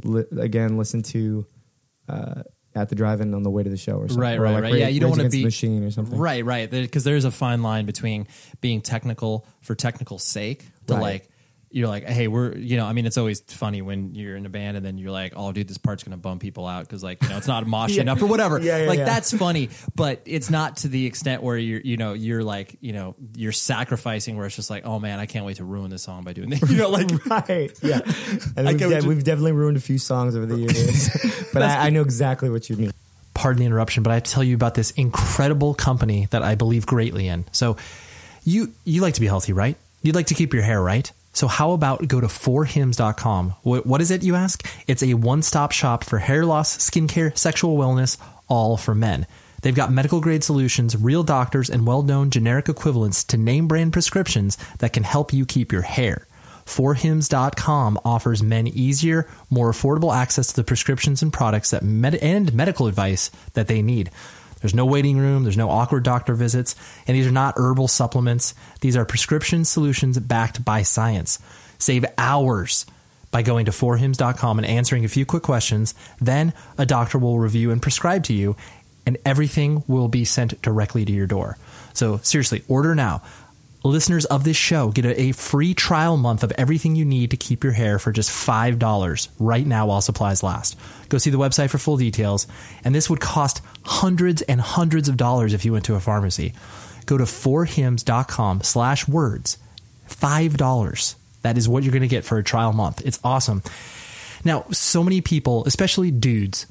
[0.03, 1.47] li- again listen to
[2.07, 4.19] uh, at the drive-in on the way to the show or something.
[4.21, 4.71] right, or right, like right.
[4.73, 6.17] Rage- yeah, you don't want to be machine or something.
[6.17, 6.69] Right, right.
[6.69, 8.27] Because there's a fine line between
[8.61, 11.01] being technical for technical sake to Right.
[11.01, 11.29] like
[11.71, 14.49] you're like, hey, we're you know, I mean, it's always funny when you're in a
[14.49, 17.21] band and then you're like, oh, dude, this part's gonna bum people out because like
[17.23, 18.01] you know it's not moshy Yeah.
[18.01, 18.59] enough or whatever.
[18.59, 19.05] Yeah, yeah, like yeah.
[19.05, 22.93] that's funny, but it's not to the extent where you're you know you're like you
[22.93, 26.03] know you're sacrificing where it's just like, oh man, I can't wait to ruin this
[26.03, 26.61] song by doing this.
[26.69, 27.71] You know, like right.
[27.81, 28.01] Yeah.
[28.57, 31.87] And we've, de- what we've definitely ruined a few songs over the years, but I,
[31.87, 32.91] I know exactly what you mean.
[33.33, 36.55] pardon the interruption, but I have to tell you about this incredible company that I
[36.55, 37.45] believe greatly in.
[37.51, 37.77] So,
[38.43, 39.77] you you like to be healthy, right?
[40.01, 41.11] You'd like to keep your hair right.
[41.33, 43.55] So how about go to forhims.com?
[43.63, 44.65] What, what is it, you ask?
[44.87, 48.17] It's a one-stop shop for hair loss, skincare, sexual wellness,
[48.47, 49.25] all for men.
[49.61, 54.57] They've got medical grade solutions, real doctors, and well-known generic equivalents to name brand prescriptions
[54.79, 56.27] that can help you keep your hair.
[56.65, 62.53] Forhims.com offers men easier, more affordable access to the prescriptions and products that med- and
[62.53, 64.09] medical advice that they need.
[64.61, 66.75] There's no waiting room, there's no awkward doctor visits,
[67.07, 68.53] and these are not herbal supplements.
[68.79, 71.39] These are prescription solutions backed by science.
[71.79, 72.85] Save hours
[73.31, 75.95] by going to forhims.com and answering a few quick questions.
[76.19, 78.55] Then a doctor will review and prescribe to you,
[79.05, 81.57] and everything will be sent directly to your door.
[81.93, 83.23] So seriously, order now.
[83.83, 87.37] Listeners of this show get a, a free trial month of everything you need to
[87.37, 90.77] keep your hair for just $5 right now while supplies last.
[91.09, 92.45] Go see the website for full details,
[92.83, 96.53] and this would cost hundreds and hundreds of dollars if you went to a pharmacy.
[97.05, 99.57] Go to forhims.com slash words.
[100.09, 101.15] $5.
[101.41, 103.05] That is what you're going to get for a trial month.
[103.05, 103.63] It's awesome.
[104.43, 106.67] Now, so many people, especially dudes,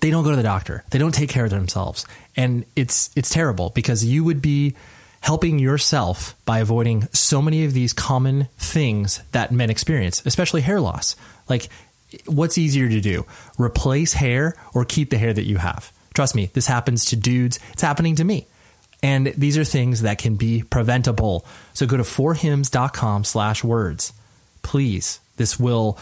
[0.00, 0.84] they don't go to the doctor.
[0.90, 2.06] They don't take care of themselves.
[2.36, 4.74] And it's it's terrible because you would be
[5.20, 10.80] helping yourself by avoiding so many of these common things that men experience, especially hair
[10.80, 11.16] loss.
[11.48, 11.68] Like
[12.26, 13.26] what's easier to do?
[13.58, 15.92] Replace hair or keep the hair that you have?
[16.16, 17.60] Trust me, this happens to dudes.
[17.74, 18.46] It's happening to me.
[19.02, 21.44] And these are things that can be preventable.
[21.74, 24.14] So go to forhims.com slash words.
[24.62, 25.20] Please.
[25.36, 25.98] This will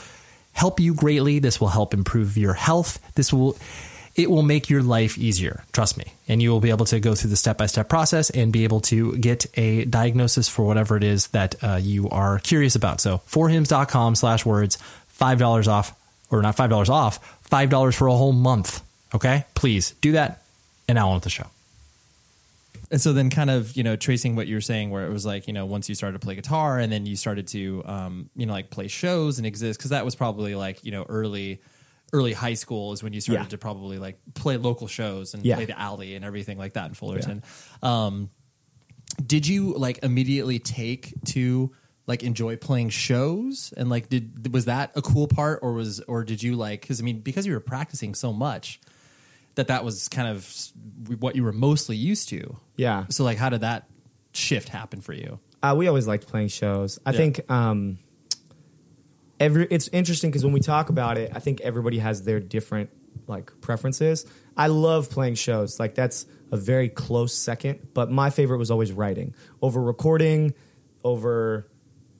[0.53, 1.41] help you greatly.
[1.41, 3.01] This will help improve your health.
[3.17, 3.59] This will
[4.15, 5.65] it will make your life easier.
[5.73, 6.05] Trust me.
[6.29, 8.63] And you will be able to go through the step by step process and be
[8.63, 13.01] able to get a diagnosis for whatever it is that uh, you are curious about.
[13.01, 14.79] So forhims.com slash words,
[15.21, 15.93] $5 off,
[16.31, 17.19] or not $5 off,
[17.51, 18.81] $5 for a whole month.
[19.15, 19.45] Okay?
[19.55, 20.43] Please do that.
[20.89, 21.47] And on with the show.
[22.91, 25.25] And so then kind of, you know, tracing what you were saying where it was
[25.25, 28.29] like, you know, once you started to play guitar and then you started to um,
[28.37, 31.61] you know, like play shows and exist cuz that was probably like, you know, early
[32.13, 33.49] early high school is when you started Yeah.
[33.49, 35.57] to probably like play local shows and Yeah.
[35.57, 37.43] play the alley and everything like that in Fullerton.
[37.83, 38.29] Um
[39.25, 41.73] did you like immediately take to
[42.07, 46.23] like enjoy playing shows and like did was that a cool part or was or
[46.25, 48.79] did you like because i mean because you were practicing so much
[49.57, 50.53] that that was kind of
[51.21, 53.05] what you were mostly used to Yeah.
[53.09, 53.89] so like how did that
[54.33, 56.99] shift happen for you Uh, we always liked playing shows.
[57.07, 57.17] I Yeah.
[57.17, 57.99] think um,
[59.41, 62.91] every it's interesting because when we talk about it, I think everybody has their different
[63.27, 64.27] like preferences.
[64.57, 65.79] I love playing shows.
[65.81, 67.89] Like that's a very close second.
[67.95, 70.55] But my favorite was always writing over recording,
[71.03, 71.67] over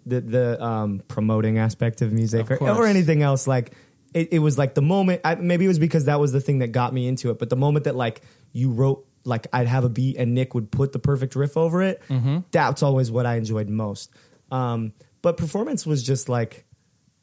[0.07, 3.47] the the um, promoting aspect of music Of or, or anything else.
[3.47, 3.73] Like
[4.15, 5.21] it, it was like the moment.
[5.25, 7.39] I, maybe it was because that was the thing that got me into it.
[7.39, 8.23] But the moment that like
[8.53, 9.07] you wrote.
[9.27, 12.03] Like I'd have a beat and Nick would put the perfect riff over it.
[12.51, 14.13] That's always what I enjoyed most.
[14.51, 16.67] Um, but performance was just like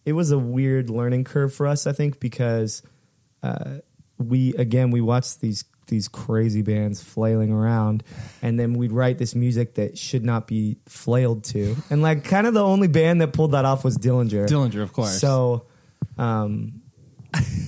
[0.03, 1.85] it was a weird learning curve for us.
[1.85, 2.81] I think because
[3.43, 3.81] uh,
[4.17, 8.03] we again we watched these these crazy bands flailing around,
[8.41, 12.47] and then we'd write this music that should not be flailed to, and like kind
[12.47, 14.47] of the only band that pulled that off was Dillinger.
[14.47, 15.19] Dillinger, of course.
[15.21, 15.67] So.
[16.17, 16.80] Um,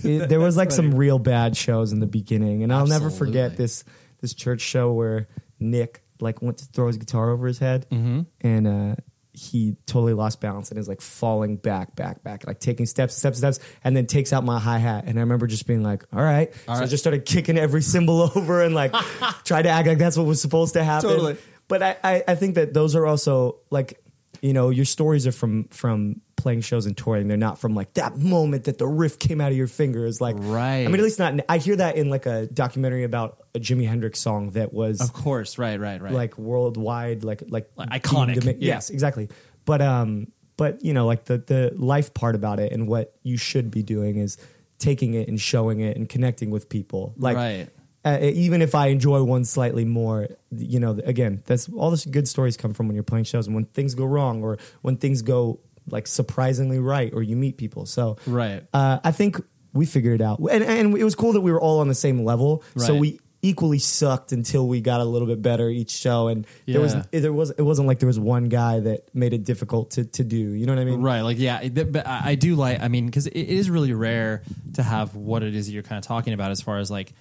[0.06, 3.58] it- there was like some real bad shows in the beginning, and I'll never forget
[3.58, 3.84] this
[4.22, 5.28] this church show where
[5.60, 8.22] Nick like went to throw his guitar over his head, Mm-hmm.
[8.42, 8.96] and uh,
[9.34, 13.40] he totally lost balance and is like falling back, back, back, like taking steps, steps,
[13.40, 15.06] steps, and then takes out my hi hat.
[15.08, 18.22] And I remember just being like, "All right," so I just started kicking every cymbal
[18.36, 18.94] over and like
[19.44, 21.10] tried to act like that's what was supposed to happen.
[21.10, 21.38] Totally.
[21.68, 24.00] But I, I, I think that those are also like,
[24.42, 27.28] you know, your stories are from from playing shows and touring.
[27.28, 30.20] They're not from like that moment that the riff came out of your fingers.
[30.20, 30.84] Like, Right.
[30.84, 31.40] I mean, at least not.
[31.48, 35.14] I hear that in like a documentary about a Jimi Hendrix song that was of
[35.14, 38.76] course right right right like worldwide, like like, Like iconic, deemed yeah.
[38.76, 39.30] Yes, exactly.
[39.66, 43.38] But um, but you know, like the the life part about it and what you
[43.38, 44.38] should be doing is
[44.80, 47.14] taking it and showing it and connecting with people.
[47.18, 47.70] Like, Right.
[48.04, 52.28] uh, even if I enjoy one slightly more, you know, again, that's all the good
[52.28, 55.22] stories come from when you're playing shows and when things go wrong or when things
[55.22, 57.86] go like surprisingly right or you meet people.
[57.86, 58.64] So Right.
[58.74, 59.40] uh, I think
[59.74, 61.96] we figured it out, and and it was cool that we were all on the
[61.96, 62.64] same level.
[62.78, 66.80] So we equally sucked until we got a little bit better each show, and there
[66.80, 70.06] was there was it wasn't like there was one guy that made it difficult to
[70.06, 70.38] to do.
[70.38, 71.02] You know what I mean?
[71.02, 72.82] Right, like yeah, but I I do like.
[72.82, 74.44] I mean, because it is really rare
[74.76, 77.14] to have what it is you're kind of talking about, as far as like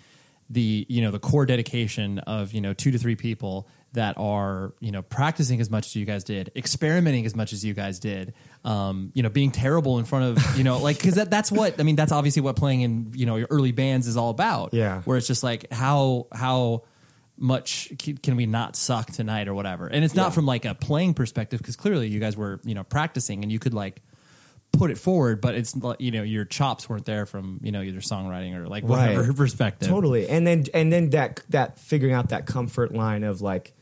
[0.50, 4.74] the you know the core dedication of you know two to three people that are
[4.80, 7.98] you know practicing as much as you guys did, experimenting as much as you guys
[7.98, 11.50] did, um, you know being terrible in front of you know like because that, that's
[11.50, 11.96] what I mean.
[11.96, 14.72] That's obviously what playing in you know your early bands is all about.
[14.72, 15.02] Yeah.
[15.02, 16.82] where it's just like how how
[17.38, 20.30] much can we not suck tonight or whatever and it's not Yeah.
[20.30, 23.58] from like a playing perspective because clearly you guys were you know practicing and you
[23.58, 24.00] could like
[24.72, 27.98] put it forward but it's you know your chops weren't there from you know either
[27.98, 29.36] songwriting or like whatever Right.
[29.36, 30.28] perspective Totally.
[30.28, 33.72] And then and then that that figuring out that comfort line of like,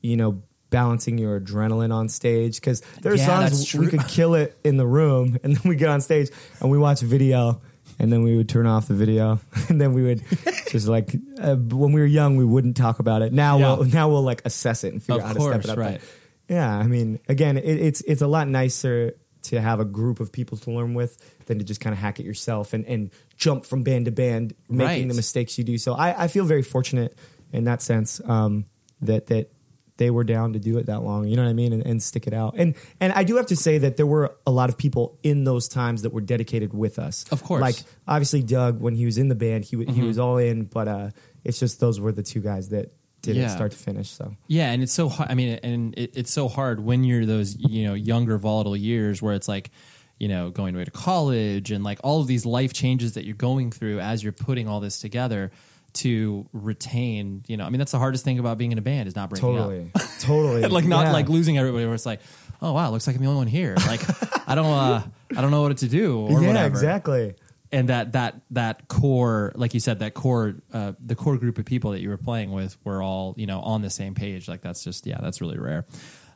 [0.00, 0.42] you know,
[0.74, 4.86] balancing your adrenaline on stage because there's Yeah, songs we could kill it in the
[4.86, 7.60] room and then we get on stage and we watch video
[7.98, 10.22] and then we would turn off the video and then we would
[10.70, 13.32] just like uh, when we were young we wouldn't talk about it.
[13.32, 13.74] Now Yeah.
[13.76, 15.78] we'll now we'll like assess it and figure Of out how to step it up.
[15.78, 16.00] right.
[16.48, 20.32] Yeah, I mean, again, it, it's it's a lot nicer to have a group of
[20.32, 23.64] people to learn with than to just kind of hack it yourself and, and jump
[23.64, 25.08] from band to band, making Right.
[25.08, 25.78] the mistakes you do.
[25.78, 27.16] So I, I feel very fortunate
[27.52, 28.64] in that sense um,
[29.02, 29.50] that that
[29.96, 31.28] they were down to do it that long.
[31.28, 32.54] You know what I mean, and, and stick it out.
[32.56, 35.44] And and I do have to say that there were a lot of people in
[35.44, 37.24] those times that were dedicated with us.
[37.30, 37.60] Of course.
[37.60, 37.76] like
[38.08, 39.92] obviously Doug when he was in the band, he Mm-hmm.
[39.92, 40.64] he was all in.
[40.64, 41.10] But uh,
[41.44, 43.46] it's just those were the two guys that did Yeah.
[43.46, 44.10] it start to finish.
[44.10, 45.30] So Yeah, and it's so hard.
[45.30, 49.22] I mean, and it, it's so hard when you're those you know younger volatile years
[49.22, 49.70] where it's like
[50.18, 53.34] you know going away to college and like all of these life changes that you're
[53.36, 55.50] going through as you're putting all this together
[55.94, 57.42] to retain.
[57.46, 59.30] You know, I mean, that's the hardest thing about being in a band is not
[59.30, 59.66] breaking up.
[59.66, 61.12] totally, totally, like not Yeah.
[61.12, 61.84] like losing everybody.
[61.86, 62.20] Where it's like,
[62.62, 63.74] oh wow, looks like I'm the only one here.
[63.86, 64.00] Like
[64.48, 65.02] I don't uh,
[65.36, 67.34] I don't know what to do or yeah, whatever exactly.
[67.72, 71.64] and that that that core like you said that core uh, the core group of
[71.64, 74.60] people that you were playing with were all you know on the same page like
[74.60, 75.84] that's just yeah that's really rare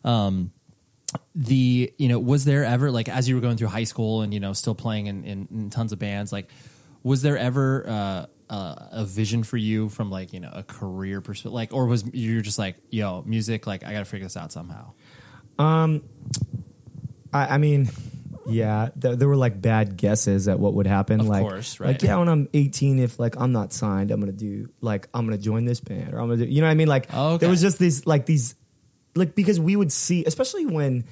[0.04, 0.50] um
[1.34, 4.34] the you know was there ever like as you were going through high school and
[4.34, 6.48] you know still playing in, in, in tons of bands like
[7.02, 11.20] was there ever uh, uh, a vision for you from like you know a career
[11.20, 14.50] perspective like or was you're just like yo music like i gotta figure this out
[14.52, 14.92] somehow
[15.58, 16.02] um
[17.32, 17.90] I, I mean,
[18.46, 21.20] yeah, th- there were like bad guesses at what would happen.
[21.20, 24.32] Of like, course, like yeah, when I'm 18, if like I'm not signed, I'm gonna
[24.32, 26.74] do like I'm gonna join this band or I'm gonna do, you know what I
[26.74, 26.88] mean?
[26.88, 27.38] Like, Oh, okay.
[27.40, 28.54] there was just these like these
[29.14, 31.04] like because we would see, especially when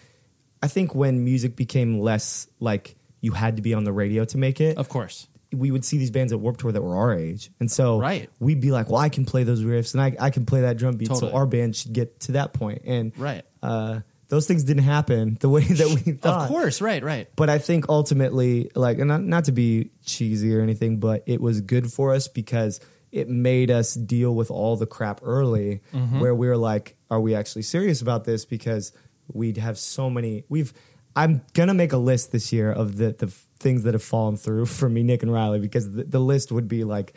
[0.62, 4.38] I think when music became less like you had to be on the radio to
[4.38, 4.78] make it.
[4.78, 5.28] Of course.
[5.56, 8.28] We would see these bands at Warped Tour that were our age, and so Right.
[8.40, 10.76] we'd be like, "Well, I can play those riffs, and I, I can play that
[10.76, 11.30] drum beat, Totally.
[11.32, 13.42] so our band should get to that point." And Right.
[13.62, 16.42] uh, those things didn't happen the way that we thought.
[16.42, 17.28] Of course, right, right.
[17.36, 21.40] But I think ultimately, like, and not, not to be cheesy or anything, but it
[21.40, 22.80] was good for us because
[23.12, 26.20] it made us deal with all the crap early, Mm-hmm.
[26.20, 28.92] where we were like, "Are we actually serious about this?" Because
[29.32, 30.44] we'd have so many.
[30.48, 30.72] We've.
[31.18, 34.66] I'm gonna make a list this year of the the things that have fallen through
[34.78, 37.14] for me, Nick and Riley, because the, the list would be like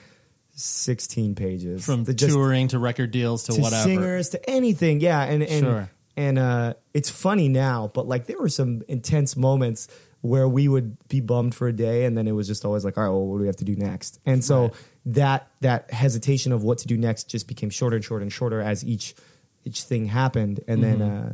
[0.56, 3.84] 16 pages From The just- touring to record deals to, to whatever.
[3.84, 5.00] singers to anything.
[5.00, 5.90] Yeah, and and Sure.
[6.18, 9.88] and uh, it's funny now, but like there were some intense moments
[10.22, 12.98] where we would be bummed for a day, and then it was just always like,
[12.98, 14.20] all right, well, what do we have to do next?
[14.26, 14.74] And so Right.
[15.06, 18.60] that that hesitation of what to do next just became shorter and shorter and shorter
[18.62, 19.16] as each
[19.64, 21.28] each thing happened, and then Mm-hmm.
[21.28, 21.32] uh,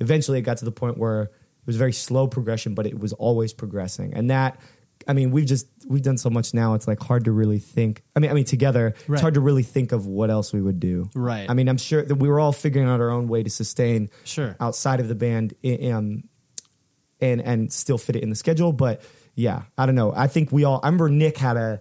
[0.00, 1.30] eventually it got to the point where
[1.68, 4.58] was very slow progression, but it was always progressing, and that.
[5.06, 6.74] I mean, we've just we've done so much now.
[6.74, 8.02] It's like hard to really think.
[8.16, 9.14] I mean, I mean, together, Right.
[9.14, 11.08] it's hard to really think of what else we would do.
[11.14, 11.48] Right.
[11.48, 14.10] I mean, I'm sure that we were all figuring out our own way to sustain
[14.24, 14.56] Sure.
[14.60, 16.24] outside of the band um,
[17.20, 18.72] and and still fit it in the schedule.
[18.72, 19.00] But
[19.34, 20.12] yeah, I don't know.
[20.14, 20.80] I think we all.
[20.82, 21.80] I remember Nick had a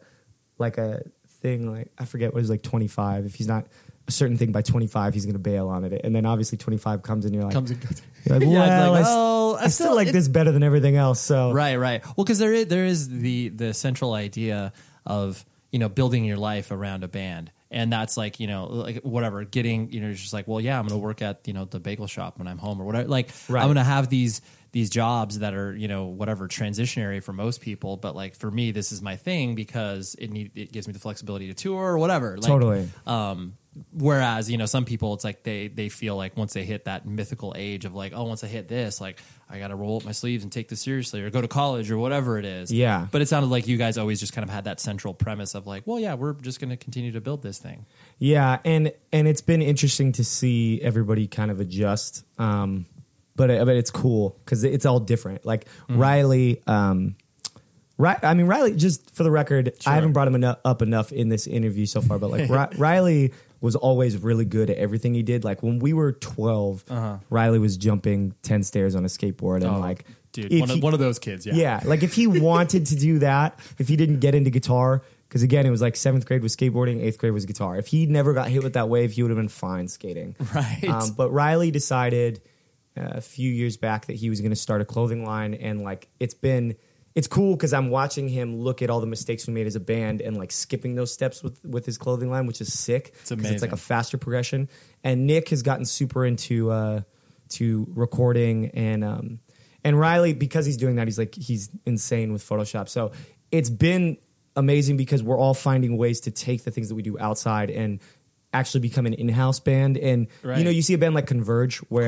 [0.59, 1.01] like a
[1.41, 3.25] thing like I forget what it was like 25.
[3.25, 3.65] If he's not
[4.07, 6.01] a certain thing by 25, he's going to bail on it.
[6.03, 8.01] And then obviously 25 comes and you're like, Comes and goes.
[8.25, 8.49] you're like Yeah,
[8.83, 10.95] well, like, I, s- oh, I I still still- like it- this better than everything
[10.95, 11.19] else.
[11.19, 12.03] So Right, right.
[12.15, 14.73] Well, because there is there is the the central idea
[15.05, 19.01] of you know building your life around a band, and that's like you know like
[19.03, 21.65] whatever getting you know just like well yeah I'm going to work at you know
[21.65, 23.07] the bagel shop when I'm home or whatever.
[23.09, 23.61] Like Right.
[23.61, 24.41] I'm going to have these
[24.73, 28.71] these jobs that are you know whatever transitionary for most people, but like for me
[28.71, 31.97] this is my thing because it need it gives me the flexibility to tour or
[31.97, 32.37] whatever.
[32.37, 32.87] Like, Totally.
[33.05, 33.53] um,
[33.93, 37.05] whereas you know some people it's like they they feel like once they hit that
[37.05, 40.05] mythical age of like oh once I hit this like I got to roll up
[40.05, 42.71] my sleeves and take this seriously or go to college or whatever it is.
[42.71, 43.07] Yeah.
[43.11, 45.65] But it sounded like you guys always just kind of had that central premise of
[45.67, 47.85] like well yeah we're just going to continue to build this thing.
[48.19, 52.23] Yeah, and and it's been interesting to see everybody kind of adjust.
[52.39, 52.85] Um,
[53.35, 55.45] but i but it's cool because it's all different.
[55.45, 55.97] Like Mm-hmm.
[55.99, 57.15] Riley, um,
[57.99, 58.75] Ri- I mean Riley.
[58.75, 59.91] Just for the record, Sure.
[59.91, 62.19] I haven't brought him enough, up enough in this interview so far.
[62.19, 65.43] But like Ri- Riley was always really good at everything he did.
[65.43, 67.17] Like when we were 12 Uh-huh.
[67.29, 70.83] Riley was jumping ten stairs on a skateboard and Oh, like dude one, he- of,
[70.83, 71.53] one of those kids yeah.
[71.55, 75.43] yeah, like if he wanted to do that, if he didn't get into guitar, because
[75.43, 77.77] again, it was like seventh grade was skateboarding, eighth grade was guitar.
[77.77, 80.35] If he never got hit with that wave, he would have been fine skating.
[80.53, 80.83] Right.
[80.87, 82.41] Um, but Riley decided
[82.95, 85.83] uh, a few years back that he was going to start a clothing line, and
[85.83, 86.75] like it's been.
[87.17, 89.79] It's cool because I'm watching him look at all the mistakes we made as a
[89.79, 93.15] band and like skipping those steps with with his clothing line, which is sick.
[93.21, 93.53] It's amazing.
[93.53, 94.69] It's like a faster progression.
[95.03, 97.01] And Nick has gotten super into uh,
[97.49, 99.39] to recording and um,
[99.83, 102.87] and Riley because he's doing that he's like he's insane with Photoshop.
[102.87, 103.13] So
[103.49, 104.17] it's been
[104.55, 107.99] amazing because we're all finding ways to take the things that we do outside and
[108.53, 109.97] actually become an in-house band.
[109.97, 110.59] And Right.
[110.59, 112.05] you know you see a band like Converge where.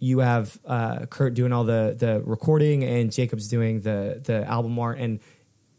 [0.00, 4.78] You have uh, Kurt doing all the the recording and Jacob's doing the the album
[4.78, 4.98] art.
[4.98, 5.20] And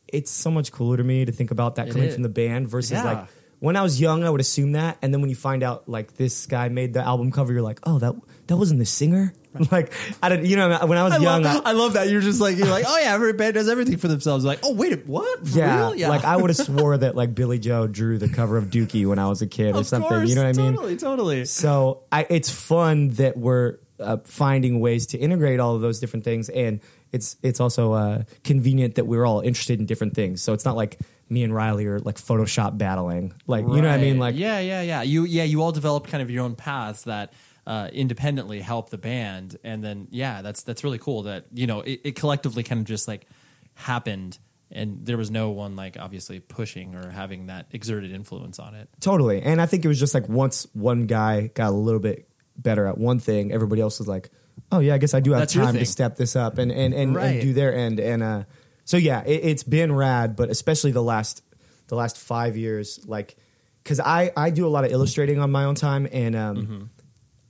[0.07, 2.13] it's so much cooler to me to think about that It coming is.
[2.13, 3.03] from the band versus Yeah.
[3.03, 3.27] like
[3.59, 4.97] when I was young I would assume that.
[5.01, 7.79] And then when you find out like this guy made the album cover you're like
[7.83, 8.13] oh that
[8.47, 9.33] that wasn't the singer?
[9.69, 9.91] Like
[10.23, 12.07] I don't you know when I was I young love, I, I love that.
[12.09, 14.45] You're just like you're like oh yeah every band does everything for themselves.
[14.45, 15.45] Like oh wait what?
[15.45, 15.95] For yeah, real?
[15.95, 16.07] yeah.
[16.09, 19.19] Like I would have swore that like Billie Joe drew the cover of Dookie when
[19.19, 20.07] I was a kid or of something.
[20.07, 20.73] Course, you know what I mean?
[20.75, 21.45] Totally totally.
[21.45, 26.25] So I, it's fun that we're uh, finding ways to integrate all of those different
[26.25, 30.41] things, and it's it's also uh, convenient that we're all interested in different things.
[30.41, 33.91] So it's not like me and Riley are like Photoshop battling, like you know what
[33.91, 34.19] I mean?
[34.19, 35.01] Like yeah, yeah, yeah.
[35.01, 37.33] You yeah, you all develop kind of your own paths that
[37.67, 41.81] uh, independently help the band, and then yeah, that's that's really cool that you know
[41.81, 43.27] it, it collectively kind of just like
[43.75, 44.37] happened,
[44.71, 48.89] and there was no one like obviously pushing or having that exerted influence on it.
[48.99, 49.41] totally.
[49.41, 52.85] And I think it was just like once one guy got a little bit better
[52.87, 54.29] at one thing, everybody else is like,
[54.71, 55.85] oh yeah, I guess I do have That's your time to thing.
[55.85, 57.25] step this up and and and, Right.
[57.27, 57.99] and do their end.
[57.99, 58.43] And uh,
[58.85, 61.43] so yeah, it, it's been rad, but especially the last
[61.87, 63.35] the last five years, like
[63.83, 66.89] because I I do a lot of illustrating on my own time and um.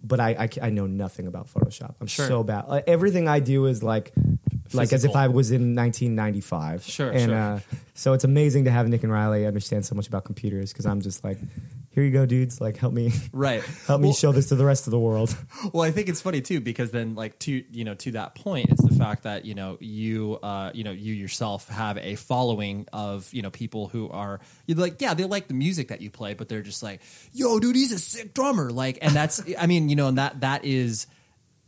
[0.03, 1.93] But I, I ca- I know nothing about Photoshop.
[2.01, 2.25] I'm Sure.
[2.27, 2.67] so bad.
[2.67, 4.11] Like, everything I do is like
[4.73, 5.17] like as if Physical.
[5.17, 6.83] I was in 1995.
[6.83, 7.35] Sure, and sure.
[7.35, 7.59] Uh,
[7.93, 11.01] so it's amazing to have Nick and Riley understand so much about computers because I'm
[11.01, 11.37] just like
[11.91, 12.59] here you go, dudes.
[12.61, 13.61] Like, help me, Right.
[13.87, 15.35] help me Well- show this to the rest of the world.
[15.73, 18.69] Well, I think it's funny too because then, like to you know, to that point,
[18.71, 22.87] it's the fact that you know you uh, you know you yourself have a following
[22.91, 26.09] of you know people who are you're like yeah they like the music that you
[26.09, 29.67] play, but they're just like yo dude he's a sick drummer like and that's I
[29.67, 31.05] mean you know and that that is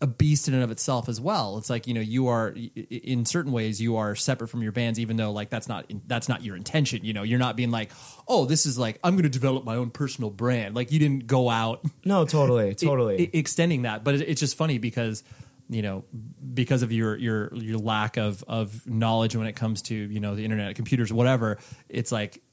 [0.04, 1.58] a beast in and of itself as well.
[1.58, 5.00] It's like you know you are in certain ways you are separate from your bands,
[5.00, 7.06] even though like that's not that's not your intention.
[7.06, 7.90] You know, you're not being like,
[8.28, 10.76] oh, this is like I'm going to develop my own personal brand.
[10.76, 13.24] Like you didn't go out No, totally, totally.
[13.24, 14.04] e- extending that.
[14.04, 15.24] But it's just funny because
[15.70, 16.04] you know
[16.54, 20.36] because of your your your lack of of knowledge when it comes to you know
[20.36, 21.60] the internet, computers, whatever.
[21.88, 22.44] It's like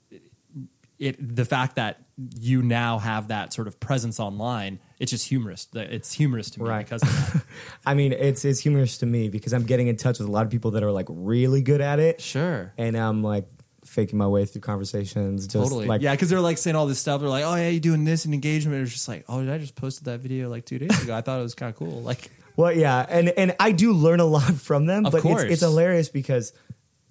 [1.00, 2.00] it the fact that
[2.38, 4.78] you now have that sort of presence online.
[5.00, 5.66] It's just humorous.
[5.74, 6.84] It's humorous to me Right.
[6.84, 7.42] because of that.
[7.86, 10.44] I mean, it's it's humorous to me because I'm getting in touch with a lot
[10.44, 12.72] of people that are like really good at it, sure.
[12.78, 13.46] and I'm like
[13.86, 15.46] faking my way through conversations.
[15.46, 15.86] Just Totally.
[15.86, 17.20] like yeah, because they're like saying all this stuff.
[17.22, 19.56] They're like, "Oh yeah, you doing this in engagement?" It's just like, "Oh, did I
[19.58, 21.16] just posted that video like two days ago?
[21.16, 24.20] I thought it was kind of cool." Like, Well, yeah, and and I do learn
[24.20, 25.42] a lot from them, Of but course.
[25.44, 26.52] It's, it's hilarious because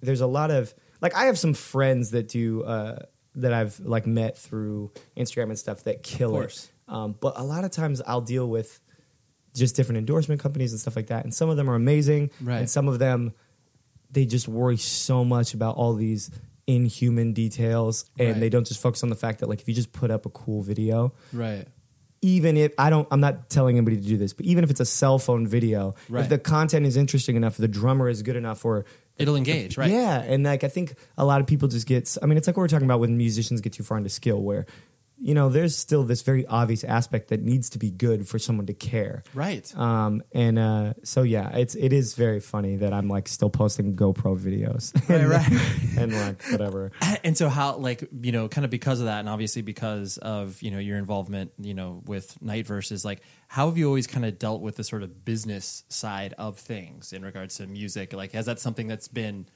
[0.00, 3.00] there's a lot of like I have some friends that do uh,
[3.34, 6.70] that I've like met through Instagram and stuff that kill Of it.
[6.90, 8.80] Um, but a lot of times I'll deal with
[9.54, 12.58] just different endorsement companies and stuff like that, and some of them are amazing, Right.
[12.58, 13.32] and some of them
[14.12, 16.30] they just worry so much about all these
[16.66, 18.40] inhuman details, and Right.
[18.40, 20.30] they don't just focus on the fact that like if you just put up a
[20.30, 21.66] cool video, right,
[22.22, 24.80] even if I don't, I'm not telling anybody to do this, but even if it's
[24.80, 26.22] a cell phone video, Right.
[26.24, 28.84] if the content is interesting enough, the drummer is good enough, or
[29.16, 29.90] it'll engage, right?
[29.90, 32.16] yeah, and like I think a lot of people just get.
[32.22, 34.40] I mean, it's like what we're talking about when musicians get too far into skill,
[34.42, 34.66] where
[35.20, 38.66] you know there's still this very obvious aspect that needs to be good for someone
[38.66, 39.22] to care.
[39.34, 39.72] Right.
[39.76, 43.96] Um, and uh, so yeah, it's it is very funny that I'm like still posting
[43.96, 45.52] GoPro videos, Right, and, right.
[45.98, 46.92] and like whatever.
[47.24, 50.60] and so how like you know kind of because of that and obviously because of
[50.62, 54.24] you know your involvement you know with night verses like how have you always kind
[54.24, 58.32] of dealt with the sort of business side of things in regards to music like
[58.32, 59.46] has that something that's been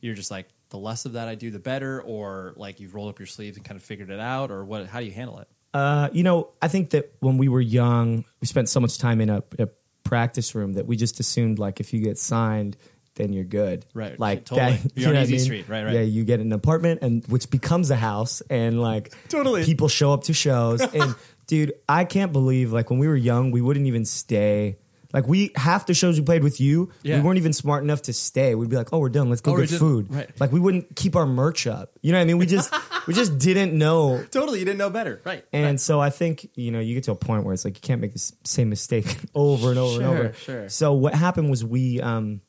[0.00, 3.08] you're just like the less of that i do the better or like you've rolled
[3.10, 5.38] up your sleeves and kind of figured it out or what how do you handle
[5.38, 8.98] it Uh, you know, I think that when we were young, we spent so much
[8.98, 9.68] time in a, a
[10.02, 12.76] practice room that we just assumed like if you get signed,
[13.14, 13.86] then you're good.
[13.94, 14.18] Right.
[14.18, 14.78] Like Totally.
[14.78, 15.44] that, You're on know what easy I mean?
[15.44, 15.68] street.
[15.68, 15.94] Right, right.
[15.94, 19.64] Yeah, you get an apartment and which becomes a house and like Totally.
[19.64, 21.14] people show up to shows and
[21.46, 24.76] dude, I can't believe like when we were young, we wouldn't even stay.
[25.12, 27.16] Like we half the shows we played with you, Yeah.
[27.16, 28.54] we weren't even smart enough to stay.
[28.54, 29.28] We'd be like, "Oh, we're done.
[29.28, 30.30] Let's go Oh, get food." Right.
[30.40, 31.98] Like we wouldn't keep our merch up.
[32.02, 32.38] You know what I mean?
[32.38, 32.72] We just
[33.06, 36.70] we just didn't know totally you didn't know better right and so I think, you
[36.70, 39.16] know, you get to a point where it's like you can't make the same mistake
[39.34, 40.32] over and over and over.
[40.34, 40.68] sure.
[40.68, 42.40] So what happened was we um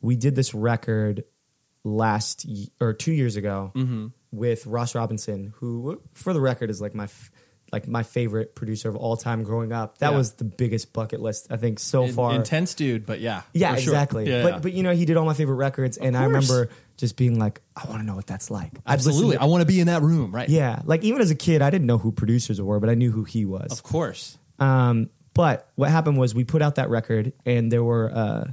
[0.00, 1.24] we did this record
[1.84, 4.06] last y- or 2 years ago Mm-hmm.
[4.32, 7.30] with Ross Robinson, who for the record is like my f-
[7.72, 9.98] like my favorite producer of all time growing up.
[9.98, 10.16] That Yeah.
[10.18, 12.34] was the biggest bucket list I think so In- far.
[12.34, 13.78] intense dude but yeah Yeah, sure.
[13.94, 14.28] exactly.
[14.28, 14.58] yeah, but yeah.
[14.60, 17.60] but you know, he did all my favorite records and I remember just being like,
[17.76, 18.72] I want to know what that's like.
[18.86, 21.34] Absolutely to- i want to be in that room right yeah, like even as a
[21.36, 23.70] kid, I didn't know who producers were, but I knew who he was.
[23.72, 28.10] of course Um, but what happened was we put out that record, and there were
[28.12, 28.44] uh,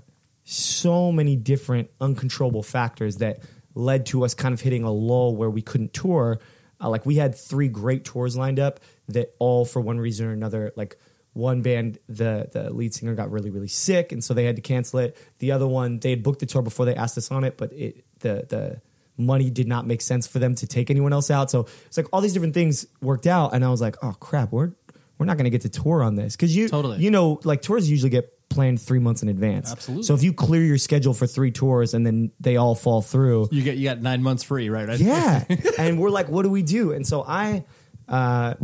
[0.43, 3.39] so many different uncontrollable factors that
[3.75, 6.39] led to us kind of hitting a lull where we couldn't tour.
[6.79, 8.79] Uh, like we had three great tours lined up
[9.09, 10.97] that all, for one reason or another, like
[11.33, 14.61] one band, the the lead singer got really really sick, and so they had to
[14.61, 15.17] cancel it.
[15.39, 17.71] The other one, they had booked the tour before they asked us on it, but
[17.73, 18.81] it the the
[19.17, 21.49] money did not make sense for them to take anyone else out.
[21.49, 24.51] So it's like all these different things worked out, and I was like, oh crap,
[24.51, 24.71] we're
[25.17, 26.99] we're not going to get to tour on this because you Totally.
[26.99, 29.71] you know like tours usually get planned three months in advance.
[29.71, 30.03] Absolutely.
[30.03, 33.49] So if you clear your schedule for three tours and then they all fall through,
[33.51, 35.43] you get you got nine months free right yeah.
[35.77, 36.93] and we're like, what do we do?
[36.93, 37.65] And so I,
[38.07, 38.55] uh,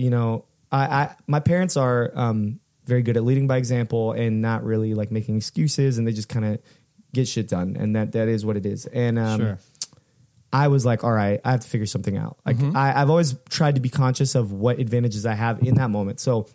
[0.00, 4.40] you know, I, I my parents are um, very good at leading by example and
[4.40, 6.58] not really like making excuses, and they just kind of
[7.12, 8.86] get shit done, and that that is what it is.
[8.86, 9.58] And um, Sure.
[10.52, 12.38] I was like, all right, I have to figure something out.
[12.44, 12.76] Like Mm-hmm.
[12.76, 16.18] I, I've always tried to be conscious of what advantages I have in that moment.
[16.18, 16.48] So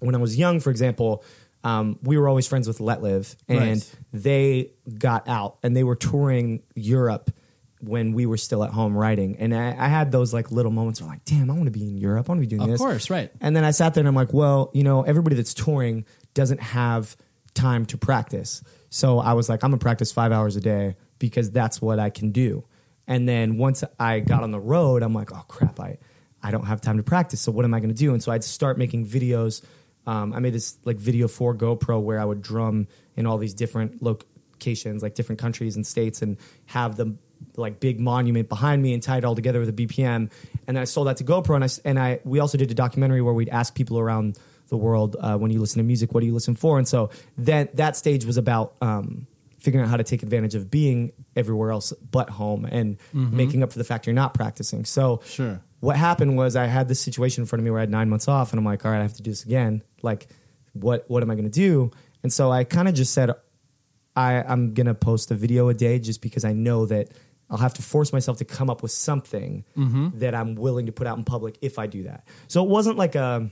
[0.00, 1.22] when I was young, for example,
[1.64, 3.94] um, we were always friends with Let Live, and Right.
[4.12, 7.30] they got out and they were touring Europe
[7.80, 9.36] when we were still at home writing.
[9.38, 11.82] And I, I had those like little moments where like, damn, I want to be
[11.82, 12.28] in Europe.
[12.28, 12.80] I want to be doing Of this.
[12.80, 13.30] Of course, right.
[13.40, 16.04] And then I sat there and I'm like, well, you know, everybody that's touring
[16.34, 17.16] doesn't have
[17.54, 18.62] time to practice.
[18.90, 22.10] So I was like, I'm gonna practice five hours a day because that's what I
[22.10, 22.64] can do.
[23.06, 25.98] And then once I got on the road, I'm like, oh crap, I,
[26.42, 27.40] I don't have time to practice.
[27.40, 28.12] So what am I gonna do?
[28.12, 29.62] And so I'd start making videos.
[30.06, 33.54] Um, I made this like video for GoPro where I would drum in all these
[33.54, 37.16] different locations, like different countries and states, and have the
[37.56, 40.30] like big monument behind me and tied it all together with a BPM.
[40.66, 42.74] And then I sold that to GoPro, and I and I we also did a
[42.74, 46.20] documentary where we'd ask people around the world uh, when you listen to music, what
[46.20, 46.76] do you listen for?
[46.78, 49.26] And so that that stage was about um,
[49.60, 53.72] figuring out how to take advantage of being everywhere else but home and making up
[53.72, 54.84] for the fact you're not practicing.
[54.84, 55.60] So Sure.
[55.80, 58.08] what happened was I had this situation in front of me where I had nine
[58.10, 59.82] months off, and I'm like, all right, I have to do this again.
[60.02, 60.28] Like,
[60.74, 61.90] what what am I going to do?
[62.22, 63.30] And so I kind of just said,
[64.16, 67.08] I, I'm going to post a video a day just because I know that
[67.50, 70.18] I'll have to force myself to come up with something mm-hmm.
[70.18, 72.26] that I'm willing to put out in public if I do that.
[72.46, 73.50] So it wasn't like a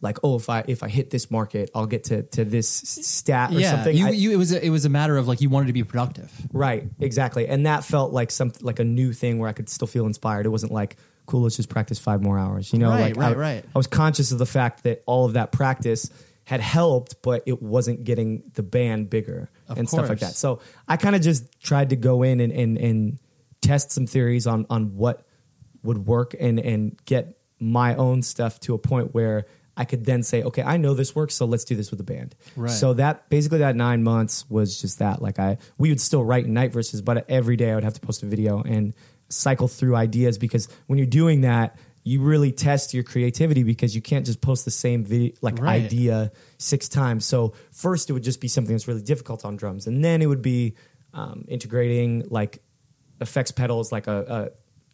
[0.00, 3.50] like oh if I if I hit this market I'll get to to this stat
[3.50, 3.96] or yeah, something.
[3.96, 5.72] you, I- you, it was a, it was a matter of like you wanted to
[5.72, 6.32] be productive.
[6.52, 7.48] Right, exactly.
[7.48, 10.46] And that felt like some like a new thing where I could still feel inspired.
[10.46, 12.72] It wasn't like, cool, let's just practice five more hours.
[12.72, 13.64] You know, Right, like right, I, right.
[13.64, 16.10] I was conscious of the fact that all of that practice
[16.48, 20.34] had helped, but it wasn't getting the band bigger Of and stuff like that.
[20.34, 23.18] So I kind of just tried to go in and, and and
[23.60, 25.26] test some theories on on what
[25.82, 29.44] would work and and get my own stuff to a point where
[29.76, 32.04] I could then say, okay, I know this works, so let's do this with the
[32.14, 32.34] band.
[32.56, 32.70] Right.
[32.70, 35.20] So that basically that nine months was just that.
[35.20, 38.00] Like I, we would still write night verses, but every day I would have to
[38.00, 38.94] post a video and
[39.28, 41.76] cycle through ideas because when you're doing that,
[42.08, 45.82] you really test your creativity because you can't just post the same video like Right.
[45.84, 47.24] idea six times.
[47.26, 50.26] So first it would just be something that's really difficult on drums, and then it
[50.26, 50.74] would be
[51.14, 52.62] um, integrating like
[53.20, 54.38] effects pedals, like a, a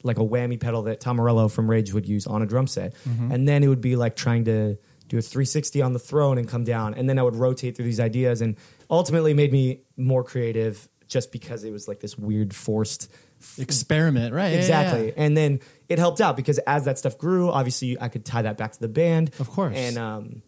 [0.07, 2.95] like a whammy pedal that Tom Morello from Rage would use on a drum set,
[3.33, 4.77] and then it would be like trying to
[5.09, 7.85] do a 360 on the throne and come down, and then I would rotate through
[7.87, 8.57] these ideas, and
[8.91, 13.11] ultimately made me more creative just because it was like this weird forced
[13.59, 14.53] Experiment, right?
[14.53, 15.13] yeah, exactly yeah.
[15.17, 18.57] and then it helped out because as that stuff grew obviously i could tie that
[18.57, 19.77] back to the band Of course.
[19.77, 20.43] and um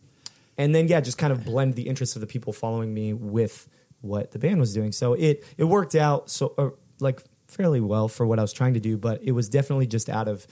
[0.58, 3.68] and then yeah just kind of blend the interests of the people following me with
[4.00, 6.70] what the band was doing so it it worked out so uh,
[7.00, 10.08] like fairly well for what i was trying to do but it was definitely just
[10.08, 10.46] out of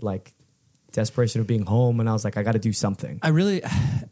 [0.00, 0.34] like
[0.92, 3.62] desperation of being home and i was like i got to do something I really,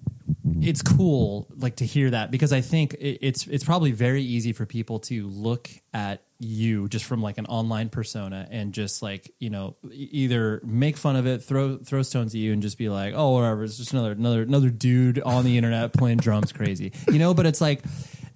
[0.61, 4.53] it's cool like to hear that because I think it, it's it's probably very easy
[4.53, 9.32] for people to look at you just from like an online persona and just like
[9.38, 12.88] you know either make fun of it, throw throw stones at you, and just be
[12.88, 16.93] like, oh whatever, it's just another another another dude on the internet playing drums crazy,
[17.09, 17.34] you know.
[17.34, 17.82] But it's like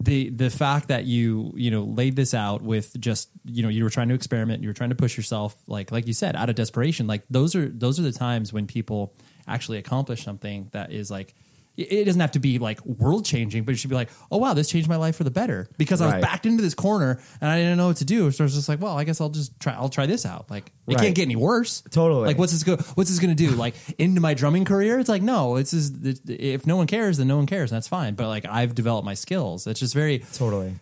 [0.00, 3.82] the the fact that you you know laid this out with just you know you
[3.82, 6.48] were trying to experiment, you were trying to push yourself, like like you said, out
[6.48, 7.06] of desperation.
[7.06, 9.14] Like those are those are the times when people
[9.48, 11.34] actually accomplish something that is like
[11.76, 14.54] it doesn't have to be like world changing, but it should be like, oh wow,
[14.54, 16.22] this changed my life for the better because I was Right.
[16.22, 18.30] backed into this corner and I didn't know what to do.
[18.30, 19.74] So I was just like, well, I guess I'll just try.
[19.74, 20.50] I'll try this out.
[20.50, 20.98] Like it Right.
[21.02, 21.82] can't get any worse.
[21.90, 22.26] Totally.
[22.26, 22.76] Like what's this go?
[22.94, 23.50] What's this going to do?
[23.50, 24.98] Like into my drumming career?
[24.98, 25.56] It's like no.
[25.56, 25.94] It's just
[26.28, 28.14] if no one cares, then no one cares, and that's fine.
[28.14, 29.66] But like I've developed my skills.
[29.66, 30.20] It's just very.
[30.34, 30.74] totally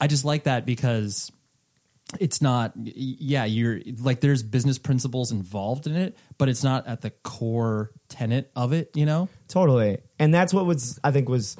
[0.00, 1.30] I just like that because
[2.20, 7.00] it's not yeah you're like there's business principles involved in it but it's not at
[7.00, 9.98] the core tenet of it you know Totally.
[10.18, 11.56] And that's what was I think was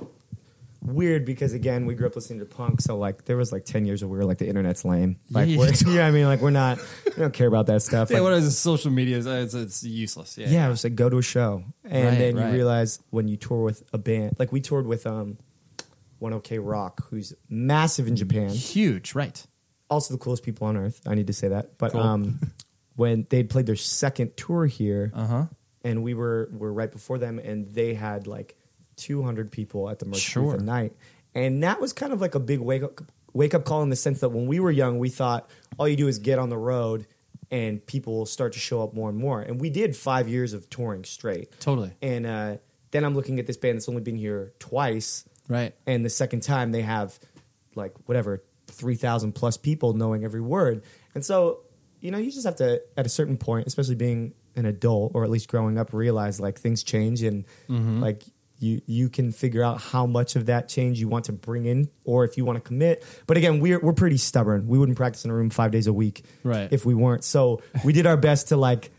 [0.80, 3.84] weird because again, we grew up listening to punk, so like there was like ten
[3.84, 5.18] years where we were like the internet's lame.
[5.30, 5.88] Like Yeah, we're, yeah.
[5.92, 8.10] yeah, I mean like we're not we don't care about that stuff.
[8.10, 11.18] yeah Like, is social media it's, it's useless yeah yeah, it was like go to
[11.18, 11.64] a show.
[11.84, 12.46] And Right, then right.
[12.48, 15.38] you realize when you tour with a band like we toured with um
[16.18, 18.48] One OK Rock, who's massive in Japan.
[18.48, 19.46] huge right
[19.92, 21.00] Also the coolest people on earth.
[21.06, 21.78] I need to say that.
[21.78, 22.00] But Cool.
[22.00, 22.40] um
[22.96, 25.46] when they played their second tour here, uh-huh
[25.84, 28.56] and we were were right before them, and they had like
[28.96, 30.56] 200 people at the merch Sure.
[30.56, 30.92] the night,
[31.34, 33.00] and that was kind of like a big wake up
[33.32, 35.96] wake up call in the sense that when we were young, we thought all you
[35.96, 37.06] do is get on the road,
[37.50, 40.52] and people will start to show up more and more, and we did five years
[40.52, 42.56] of touring straight, totally and uh,
[42.92, 46.42] then I'm looking at this band that's only been here twice, right and the second
[46.42, 47.18] time they have
[47.74, 48.44] like whatever
[48.82, 50.82] 3000 plus people knowing every word
[51.14, 51.60] and so
[52.00, 55.22] you know you just have to at a certain point especially being an adult or
[55.24, 58.00] at least growing up realize like things change and Mm-hmm.
[58.00, 58.24] like
[58.58, 61.88] you you can figure out how much of that change you want to bring in
[62.04, 65.24] or if you want to commit but again we're we're pretty stubborn we wouldn't practice
[65.24, 66.68] in a room 5 days a week Right.
[66.72, 68.90] if we weren't so we did our best to like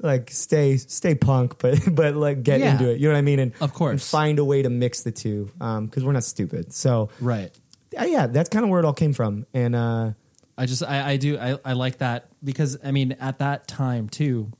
[0.00, 2.72] like stay stay punk but but like get Yeah.
[2.72, 3.90] into it you know what i mean and Of course.
[3.90, 6.72] and find a way to mix the two um because we're not stupid.
[6.72, 7.50] So right
[7.96, 9.46] uh, yeah, that's kind of where it all came from.
[9.54, 10.12] And uh,
[10.56, 14.08] I just I, I do I, I like that because I mean at that time
[14.08, 14.50] too,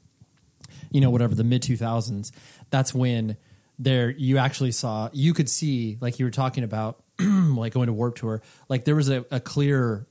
[0.90, 2.32] you know whatever the mid two thousands,
[2.70, 3.36] that's when
[3.78, 7.92] there you actually saw you could see like you were talking about like going to
[7.92, 10.06] Warp Tour like there was a, a clear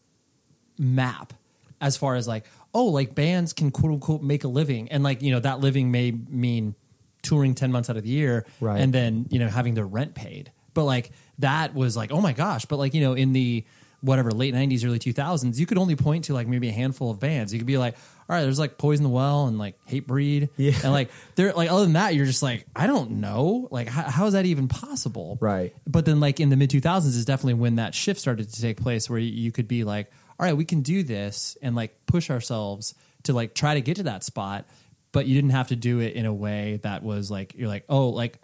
[0.78, 1.34] map
[1.82, 5.22] as far as like oh like bands can quote unquote make a living and like
[5.22, 6.76] you know that living may mean
[7.24, 8.80] touring 10 months out of the year Right.
[8.80, 11.10] and then you know having their rent paid but like
[11.40, 12.66] that was like oh my gosh.
[12.66, 13.66] But like you know in the
[14.02, 17.20] whatever late 90s early 2000s you could only point to like maybe a handful of
[17.20, 17.52] bands.
[17.52, 17.96] You could be like
[18.30, 20.50] all right there's like poison the well and like Hatebreed.
[20.56, 20.74] Yeah.
[20.84, 23.68] and like they're like other than that you're just like i don't know.
[23.72, 25.40] Like how, how is that even possible?
[25.42, 25.74] Right.
[25.88, 28.78] but then like in the mid 2000s is definitely when that shift started to take
[28.80, 32.30] place where you could be like all right we can do this and like push
[32.30, 34.66] ourselves to like try to get to that spot
[35.12, 37.86] but you didn't have to do it in a way that was like you're like
[37.90, 38.40] oh like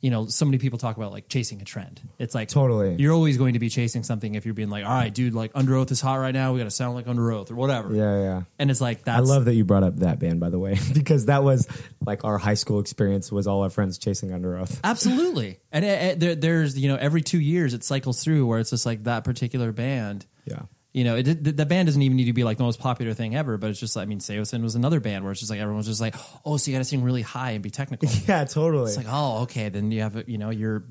[0.00, 2.94] you know so many people talk about like chasing a trend it's like Totally.
[2.98, 5.50] you're always going to be chasing something if you're being like all right dude like
[5.54, 8.20] under oath is hot right now we gotta sound like under oath or whatever Yeah,
[8.22, 8.42] yeah.
[8.60, 10.78] and it's like that's I love that you brought up that band, by the way,
[10.94, 11.66] because that was
[12.06, 13.32] like our high school experience.
[13.32, 14.80] Was all our friends chasing Under Oath.
[14.84, 18.58] Absolutely, and it, it- there, there's you know every two years it cycles through where
[18.60, 20.26] it's just like that particular band.
[20.44, 20.62] Yeah.
[20.98, 23.14] You know, it, the, the band doesn't even need to be like the most popular
[23.14, 25.60] thing ever, but it's just I mean, Saosin was another band where it's just like
[25.60, 28.10] everyone's just like, oh, so you got to sing really high and be technical.
[28.26, 28.88] Yeah, totally.
[28.88, 30.82] it's like, oh, okay, then you have you know your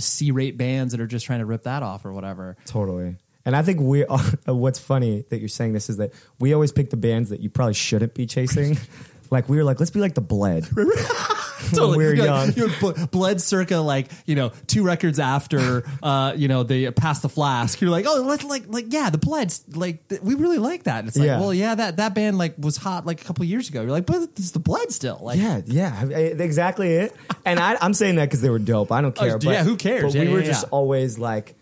[0.00, 2.56] C-rate bands that are just trying to rip that off or whatever.
[2.66, 3.14] Totally.
[3.44, 6.72] And I think we are, what's funny that you're saying this is that we always
[6.72, 8.76] pick the bands that you probably shouldn't be chasing.
[9.30, 10.66] like we were like, let's be like the Bled.
[11.72, 12.46] we were You're young.
[12.48, 16.90] like- you're bl- bled circa like you know two records after uh you know they
[16.90, 17.80] passed the flask.
[17.80, 21.00] You're like oh let's like like yeah the bleds like th- we really like that.
[21.00, 21.40] And it's like Yeah.
[21.40, 23.82] well yeah that that band like was hot like a couple years ago.
[23.82, 27.14] You're like but it's the bled still like Yeah, yeah, I- I- exactly it.
[27.44, 28.92] And I, I'm saying that because they were dope.
[28.92, 29.30] I don't care.
[29.34, 30.02] Oh, but, yeah, who cares?
[30.04, 30.46] But Yeah, we yeah, were yeah.
[30.46, 31.56] just always like,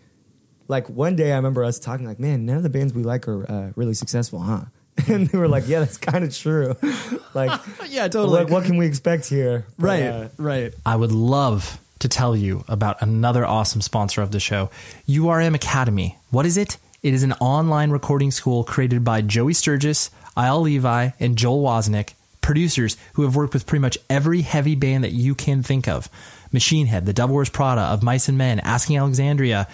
[0.67, 3.27] like one day I remember us talking like, man, none of the bands we like
[3.27, 4.65] are uh, really successful, huh?
[5.07, 6.75] And they were like, yeah, that's kind of true.
[7.33, 8.43] like, Yeah, totally.
[8.43, 9.65] What, what can we expect here?
[9.77, 14.31] But, right uh, right I would love to tell you about another awesome sponsor of
[14.31, 14.69] the show,
[15.07, 16.17] URM Academy.
[16.29, 16.77] What is it?
[17.03, 22.13] It is an online recording school created by Joey Sturgis, Eyal Levi, and Joel Wozniak,
[22.41, 26.09] producers who have worked with pretty much every heavy band that you can think of.
[26.51, 29.67] Machine Head, The Devil Wears Prada, Of Mice and Men, Asking Alexandria.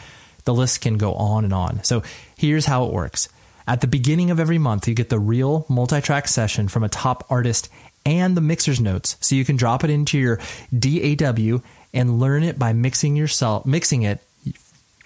[0.46, 1.84] The list can go on and on.
[1.84, 2.04] So
[2.38, 3.28] here's how it works.
[3.68, 6.90] At the beginning of every month, you get the real multi track session from a
[6.90, 7.70] top artist
[8.06, 10.40] and the mixer's notes so you can drop it into your
[10.78, 11.60] DAW
[11.94, 14.22] and learn it by mixing yourself mixing it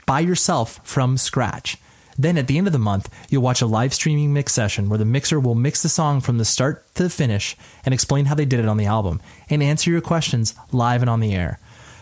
[0.05, 1.77] by yourself from scratch.
[2.17, 4.99] Then at the end of the month, you'll watch a live streaming mix session where
[4.99, 8.35] the mixer will mix the song from the start to the finish and explain how
[8.35, 11.59] they did it on the album and answer your questions live and on the air.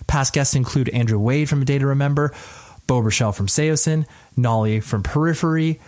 [0.07, 2.33] Past guests include Andrew Wade from A Day to Remember,
[2.87, 4.05] Beau Burchell from Saosin,
[4.35, 5.79] Nolly from Periphery,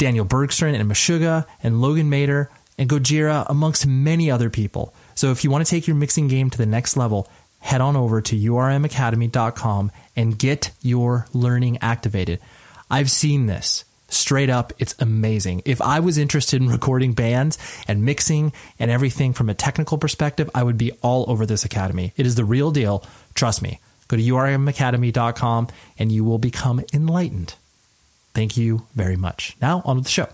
[0.00, 2.48] Daniel Bergstrand and Meshuggah, and Logan Mader
[2.78, 4.94] and Gojira, amongst many other people.
[5.14, 7.28] So if you want to take your mixing game to the next level,
[7.58, 12.40] head on over to urmacademy.com and get your learning activated.
[12.90, 13.84] I've seen this.
[14.08, 15.60] Straight up, it's amazing.
[15.66, 20.48] If I was interested in recording bands and mixing and everything from a technical perspective,
[20.54, 22.14] I would be all over this academy.
[22.16, 23.04] It is the real deal.
[23.34, 23.80] Trust me.
[24.08, 27.54] Go to urmacademy.com and you will become enlightened.
[28.34, 29.56] Thank you very much.
[29.60, 30.28] Now, on with the show.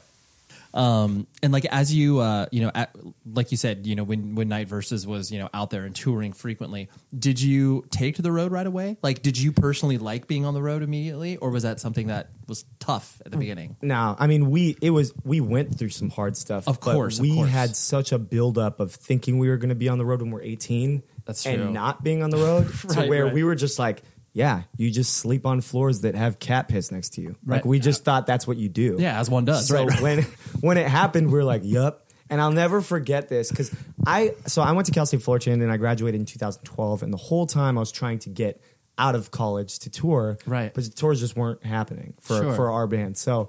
[0.74, 2.94] um and like as you uh you know at,
[3.32, 5.94] like you said you know when when Night Verses was you know out there and
[5.97, 10.26] touring frequently did you take to the road right away like did you personally like
[10.26, 13.76] being on the road immediately or was that something that was tough at the beginning
[13.80, 16.68] No, I mean we it was we went through some hard stuff.
[16.68, 17.49] Of but course, of we course.
[17.49, 20.30] had such a buildup of thinking we were going to be on the road when
[20.30, 21.03] we're 18.
[21.24, 21.53] That's true.
[21.53, 23.34] and not being on the road to where right.
[23.34, 24.03] we were just like,
[24.37, 27.37] yeah, you just sleep on floors that have cat piss next to you.
[27.47, 28.97] Like we just thought that's what you do.
[28.99, 30.03] yeah as one does So right, right.
[30.03, 30.22] when
[30.61, 32.03] when it happened, we are like, yup.
[32.28, 33.74] And I'll never forget this because
[34.07, 37.16] I so I went to Cal State Fullerton and I graduated in 2012, and the
[37.16, 38.61] whole time I was trying to get
[38.99, 40.72] out of college to tour, Right.
[40.74, 42.55] But the tours just weren't happening for Sure.
[42.55, 43.16] for our band.
[43.16, 43.49] So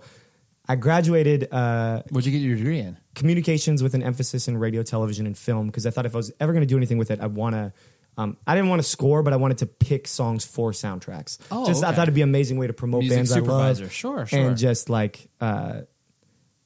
[0.69, 4.83] I graduated uh, what'd you get your degree in communications with an emphasis in radio,
[4.83, 7.11] television, and film because I thought if I was ever going to do anything with
[7.11, 7.73] it, I'd want to.
[8.17, 11.37] Um, I didn't want to score, but I wanted to pick songs for soundtracks.
[11.51, 13.83] Oh, just I thought it'd be an amazing way to promote Music bands I supervisor.
[13.83, 13.91] love.
[13.93, 14.39] Sure, sure.
[14.39, 15.81] And just like, uh,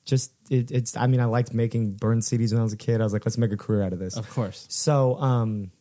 [0.06, 0.96] just it, it's.
[0.96, 3.02] I mean, I liked making burn CDs when I was a kid.
[3.02, 4.16] I was like, let's make a career out of this.
[4.18, 5.72] of course So, um,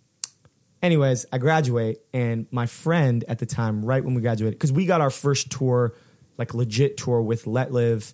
[0.82, 4.86] anyways, I graduate, and my friend at the time, right when we graduated, because we
[4.86, 5.94] got our first tour,
[6.36, 8.12] like legit tour with Let Live,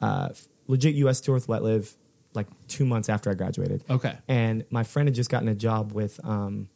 [0.00, 0.30] uh,
[0.66, 1.96] legit US tour with Let Live,
[2.34, 3.84] like two months after I graduated.
[3.88, 4.16] Okay.
[4.28, 6.68] And my friend had just gotten a job with um,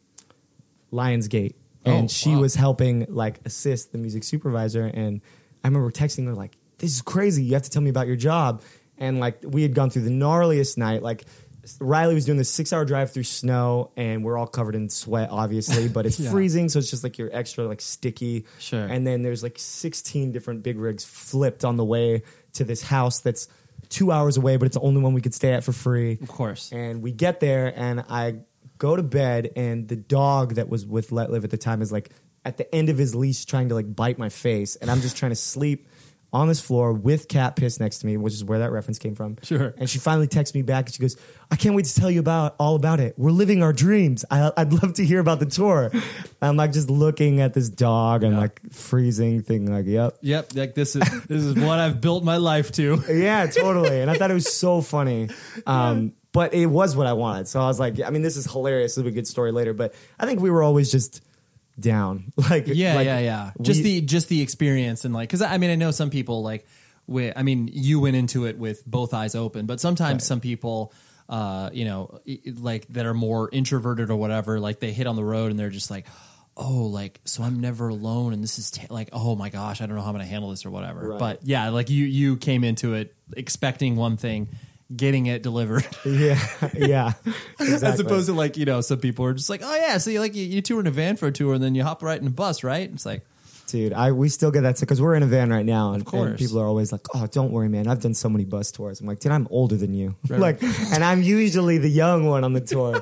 [0.91, 1.53] Lionsgate,
[1.85, 2.41] oh, and Oh, she wow.
[2.41, 4.85] was helping like assist the music supervisor.
[4.85, 5.21] And
[5.63, 7.43] I remember texting her like, "This is crazy.
[7.43, 8.61] You have to tell me about your job."
[8.97, 11.01] And like we had gone through the gnarliest night.
[11.01, 11.25] Like
[11.79, 15.87] Riley was doing this six-hour drive through snow, and we're all covered in sweat, obviously,
[15.87, 16.31] but it's Yeah.
[16.31, 18.45] freezing, so it's just like you're extra like sticky.
[18.59, 18.83] Sure.
[18.83, 22.23] And then there's like 16 different big rigs flipped on the way
[22.53, 23.47] to this house that's
[23.89, 26.17] two hours away, but it's the only one we could stay at for free.
[26.21, 28.39] of course And we get there, and I
[28.81, 31.91] go to bed, and the dog that was with Let Live at the time is
[31.91, 32.09] like
[32.43, 35.15] at the end of his leash trying to like bite my face, and I'm just
[35.15, 35.87] trying to sleep
[36.33, 39.15] on this floor with cat piss next to me, which is where that reference came
[39.15, 39.37] from.
[39.43, 39.75] Sure.
[39.77, 41.17] And she finally texts me back and she goes,
[41.51, 43.15] I can't wait to tell you about all about it.
[43.17, 44.23] We're living our dreams.
[44.31, 45.91] I, I'd love to hear about the tour.
[46.41, 50.19] I'm like just looking at this dog and like freezing, thinking like, yep.
[50.21, 53.03] Yep, like this is this is what I've built my life to.
[53.11, 53.99] Yeah, totally.
[53.99, 55.29] And I thought it was so funny.
[55.67, 57.47] Um, but it was what I wanted.
[57.47, 58.97] So I was like, I mean, this is hilarious.
[58.97, 59.73] It'll be a good story later.
[59.73, 61.23] But I think we were always just
[61.79, 62.31] down.
[62.49, 63.51] Like, Yeah, like, yeah, yeah.
[63.61, 66.65] Just the just the experience and like because I mean I know some people like
[67.07, 70.93] with I mean you went into it with both eyes open, but sometimes some people.
[71.29, 72.19] Uh, you know,
[72.59, 74.59] like that are more introverted or whatever.
[74.59, 76.05] Like they hit on the road and they're just like,
[76.57, 79.95] oh, like so I'm never alone, and this is like, oh my gosh, I don't
[79.95, 81.11] know how I'm gonna handle this or whatever.
[81.11, 81.19] Right.
[81.19, 84.49] But yeah, like you you came into it expecting one thing,
[84.95, 85.87] getting it delivered.
[86.05, 86.39] Yeah,
[86.73, 87.13] yeah.
[87.59, 87.87] Exactly.
[87.87, 90.19] As opposed to like you know some people are just like oh yeah so you
[90.19, 92.19] like you, you tour in a van for a tour and then you hop right
[92.19, 93.23] in a bus right it's like
[93.67, 96.31] Dude, I we still get that because we're in a van right now, and, course.
[96.31, 97.87] and people are always like, "Oh, don't worry, man.
[97.87, 100.61] I've done so many bus tours." I'm like, "Dude, I'm older than you." like,
[100.91, 103.01] and I'm usually the young one on the tour,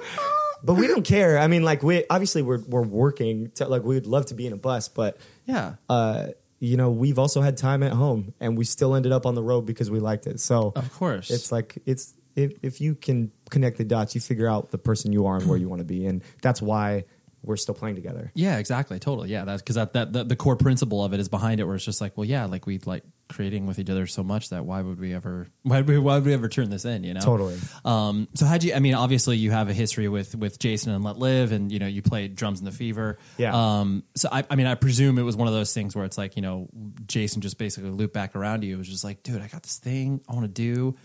[0.64, 1.40] but we don't care.
[1.40, 3.50] I mean, like, we obviously we're we're working.
[3.56, 5.18] To, like, we'd love to be in a bus, but
[5.48, 6.28] yeah uh,
[6.60, 9.44] you know, we've also had time at home, and we still ended up on the
[9.44, 10.40] road because we liked it.
[10.40, 11.32] So, Of course.
[11.32, 15.12] it's like it's if if you can connect the dots, you figure out the person
[15.12, 17.06] you are and where you want to be, and that's why
[17.42, 18.32] we're still playing together.
[18.36, 21.30] yeah exactly totally yeah that's because that, that, that the core principle of it is
[21.30, 24.08] behind it where it's just like well yeah like we like creating with each other
[24.08, 26.70] so much that why would we ever why would we, why would we ever turn
[26.70, 27.58] this in you know Totally.
[27.86, 31.04] um so how'd you i mean obviously you have a history with with jason and
[31.04, 33.80] let live and you know you played drums in the fever Yeah.
[33.80, 36.18] um so I, I mean i presume it was one of those things where it's
[36.18, 36.68] like you know
[37.06, 39.64] jason just basically looped back around to you it was just like dude i got
[39.64, 40.96] this thing i want to do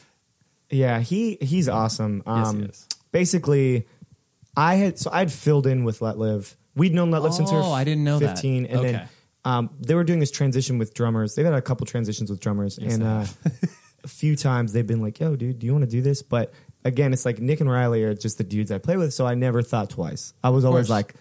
[0.71, 2.23] Yeah, he he's awesome.
[2.27, 2.89] Yes, Um, he is.
[3.13, 3.87] Basically,
[4.57, 6.57] I had so I'd filled in with Let Live.
[6.77, 8.35] We'd known Let Live since we were Oh, I didn't know that.
[8.37, 9.09] fifteen, and then
[9.45, 11.35] um, they were doing this transition with drummers.
[11.35, 13.27] They've had a couple transitions with drummers, and uh,
[14.05, 16.53] a few times they've been like, "Yo, dude, do you want to do this?" But
[16.85, 19.35] again, it's like Nick and Riley are just the dudes I play with, so I
[19.35, 20.33] never thought twice.
[20.43, 20.91] I was always course.
[20.91, 21.15] like,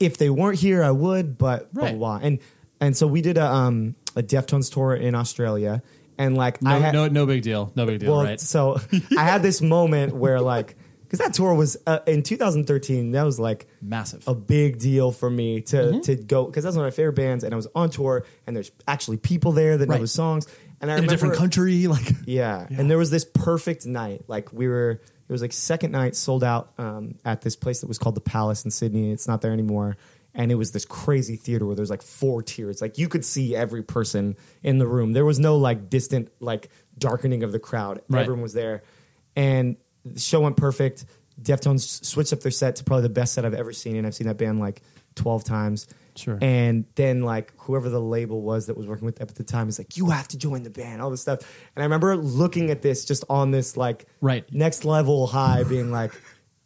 [0.00, 1.98] if they weren't here, I would, but blah, Right.
[1.98, 2.26] blah, blah.
[2.26, 2.38] And
[2.80, 5.82] and so we did a um a Deftones tour in Australia,
[6.18, 8.78] and like no I had, no no big deal no big deal well, right so
[9.16, 10.76] I had this moment where like
[11.12, 13.10] because that tour was uh, in 2013.
[13.10, 16.00] That was like massive a big deal for me to Mm-hmm.
[16.00, 18.56] to go because that's one of my favorite bands, and I was on tour, and
[18.56, 20.46] there's actually people there that know the songs,
[20.80, 22.66] and I in a remember different country like yeah.
[22.70, 24.24] And there was this perfect night.
[24.26, 27.88] Like we were, it was like second night sold out um, at this place that
[27.88, 29.10] was called the Palace in Sydney.
[29.12, 29.98] It's not there anymore.
[30.34, 32.80] And it was this crazy theater where there's like four tiers.
[32.80, 35.12] Like you could see every person in the room.
[35.12, 38.00] There was no like distant like darkening of the crowd.
[38.08, 38.22] Right.
[38.22, 38.82] Everyone was there,
[39.36, 41.04] and the show went perfect.
[41.40, 44.14] Deftones switched up their set to probably the best set I've ever seen, and I've
[44.14, 44.82] seen that band like
[45.14, 45.86] twelve times.
[46.14, 46.38] Sure.
[46.42, 49.70] And then like whoever the label was that was working with them at the time
[49.70, 51.38] is like, you have to join the band, all this stuff.
[51.74, 54.44] And I remember looking at this just on this like Right.
[54.52, 56.12] next level high, being like,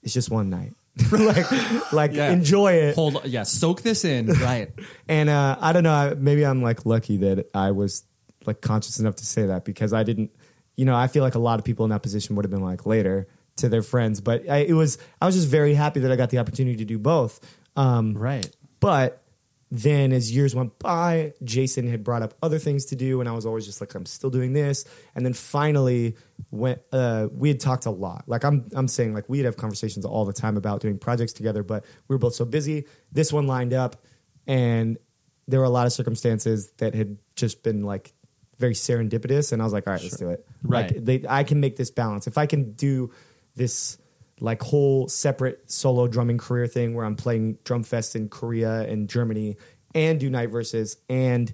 [0.02, 0.72] it's just one night.
[1.12, 2.30] like like Yeah.
[2.32, 2.94] enjoy it.
[2.96, 4.72] hold yeah soak this in right
[5.08, 8.02] And uh, I don't know, maybe I'm like lucky that I was
[8.46, 10.30] like conscious enough to say that because I didn't,
[10.76, 12.62] you know, I feel like a lot of people in that position would have been
[12.62, 16.12] like later to their friends, but I, it was I was just very happy that
[16.12, 17.40] I got the opportunity to do both.
[17.74, 18.48] Um, right
[18.80, 19.22] but
[19.70, 23.32] then as years went by, Jason had brought up other things to do, and I
[23.32, 24.84] was always just like, I'm still doing this.
[25.14, 26.16] And then finally,
[26.50, 30.04] when uh, we had talked a lot, like I'm, I'm saying, like we'd have conversations
[30.04, 32.84] all the time about doing projects together, but we were both so busy.
[33.10, 33.96] This one lined up,
[34.46, 34.98] and
[35.48, 38.12] there were a lot of circumstances that had just been like
[38.58, 40.46] very serendipitous, and I was like, all right, let's do it.
[40.62, 40.90] Right.
[40.92, 43.12] Like they, I can make this balance if I can do
[43.54, 43.98] this
[44.40, 49.08] like whole separate solo drumming career thing where I'm playing drum fest in Korea and
[49.08, 49.56] Germany
[49.94, 51.52] and do night verses and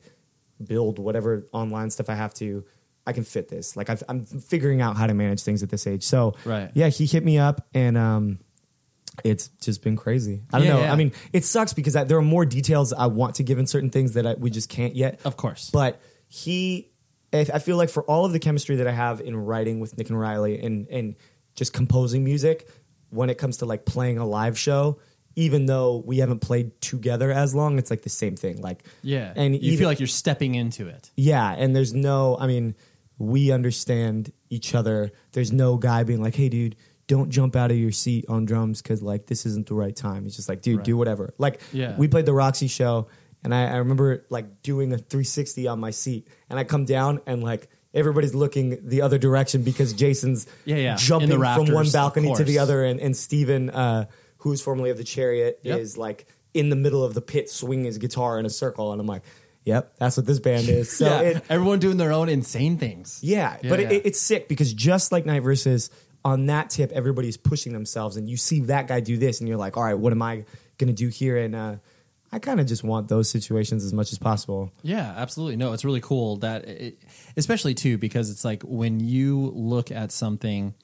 [0.62, 2.64] build whatever online stuff I have to.
[3.07, 3.76] I can fit this.
[3.76, 6.05] Like I've, I'm figuring out how to manage things at this age.
[6.05, 6.70] So Right.
[6.74, 8.38] yeah, he hit me up and um,
[9.24, 10.42] it's just been crazy.
[10.53, 10.80] I don't Yeah, know.
[10.82, 10.92] yeah.
[10.92, 13.66] I mean, it sucks because I, there are more details I want to give in
[13.66, 15.20] certain things that I, we just can't yet.
[15.24, 15.70] Of course.
[15.72, 16.91] But he,
[17.33, 19.97] I I feel like for all of the chemistry that I have in writing with
[19.99, 21.16] Nick and Riley and and
[21.55, 22.68] just composing music,
[23.11, 24.99] when it comes to like playing a live show,
[25.37, 28.61] even though we haven't played together as long, it's like the same thing.
[28.61, 32.37] Like yeah and you even- feel like you're stepping into it yeah, and there's no,
[32.39, 32.74] I mean,
[33.18, 35.12] we understand each other.
[35.33, 36.76] There's no guy being like, hey, dude,
[37.07, 40.24] don't jump out of your seat on drums because, like, this isn't the right time.
[40.24, 40.85] He's just like, dude, Right.
[40.85, 41.35] do whatever.
[41.39, 41.97] Like, Yeah.
[41.97, 43.09] we played the Roxy show,
[43.45, 47.20] and I, I remember, like, doing a 360 on my seat, and I come down,
[47.26, 50.97] and, like, everybody's looking the other direction because Jason's Yeah, yeah.
[50.97, 54.07] Jumping the from one balcony to the other, and, and Steven, uh,
[54.38, 55.78] who's formerly of the Chariot, Yep.
[55.78, 59.01] is, like, in the middle of the pit swinging his guitar in a circle, and
[59.01, 59.22] I'm like,
[59.64, 60.90] yep, that's what this band is.
[60.90, 63.20] So yeah, it, everyone doing their own insane things.
[63.22, 63.90] yeah, Yeah, but yeah.
[63.90, 65.90] It, it's sick because just like Night Verses,
[66.24, 69.57] on that tip, everybody's pushing themselves, and you see that guy do this, and you're
[69.59, 70.45] like, all right, what am I
[70.78, 71.36] going to do here?
[71.36, 71.76] And uh,
[72.33, 74.72] I kind of just want those situations as much as possible.
[74.83, 75.57] Yeah, absolutely.
[75.57, 76.99] No, it's really cool that, it,
[77.37, 80.74] especially too, because it's like when you look at something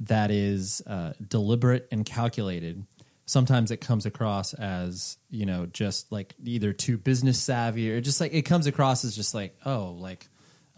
[0.00, 2.84] that is uh, deliberate and calculated,
[3.30, 8.20] sometimes it comes across as you know just like either too business savvy or just
[8.20, 10.26] like it comes across as just like oh like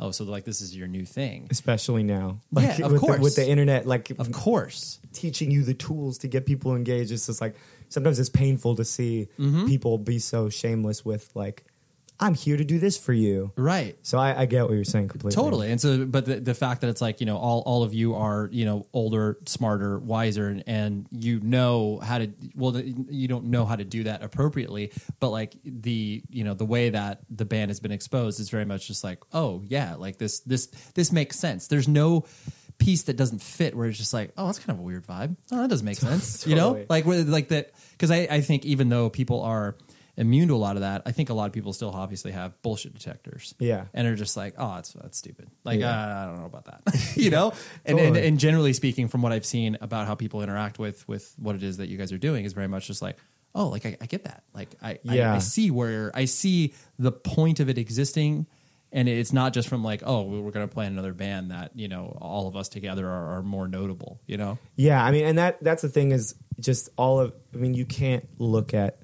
[0.03, 1.47] oh so like this is your new thing.
[1.51, 3.17] Especially now, Yeah, of with course.
[3.17, 4.99] the, with the internet, like Of course.
[5.13, 7.13] teaching you the tools to get people engaged.
[7.13, 7.55] It's just like
[7.89, 9.67] sometimes it's painful to see Mm-hmm.
[9.69, 11.65] people be so shameless with like,
[12.21, 13.97] "I'm here to do this for you." Right.
[14.03, 15.35] So I, I get what you're saying completely.
[15.43, 15.71] Totally.
[15.71, 18.15] And so, but the, the fact that it's like, you know, all, all of you
[18.15, 23.47] are, you know, older, smarter, wiser, and, and you know how to, well, you don't
[23.47, 27.45] know how to do that appropriately, but like the, you know, the way that the
[27.45, 31.13] band has been exposed is very much just like, oh yeah, like this, this, this
[31.13, 31.67] makes sense.
[31.69, 32.25] There's no
[32.79, 35.37] piece that doesn't fit where it's just like, oh, that's kind of a weird vibe.
[35.53, 36.47] Oh, that doesn't make sense.
[36.47, 37.73] You know, like, like that.
[37.99, 39.77] Cause I, I think even though people are,
[40.17, 41.03] immune to a lot of that.
[41.07, 43.87] I think a lot of people still obviously have bullshit detectors Yeah.
[43.95, 45.49] and are just like, oh, that's that's stupid.
[45.65, 45.91] Like, Yeah.
[45.91, 46.83] uh, I don't know about that,
[47.17, 47.53] you know.
[47.85, 48.29] And, and Totally.
[48.29, 51.63] and generally speaking, from what I've seen about how people interact with with what it
[51.63, 53.17] is that you guys are doing, is very much just like,
[53.55, 54.45] oh, like I, I get that.
[54.55, 55.35] Like I, I Yeah.
[55.35, 58.47] I see where I see the point of it existing.
[58.95, 61.89] And it's not just from like, oh, we're going to play another band that you
[61.89, 64.21] know all of us together are, are more notable.
[64.27, 67.33] You know, Yeah, I mean, and that that's the thing is just all of.
[67.55, 68.99] I mean, you can't look at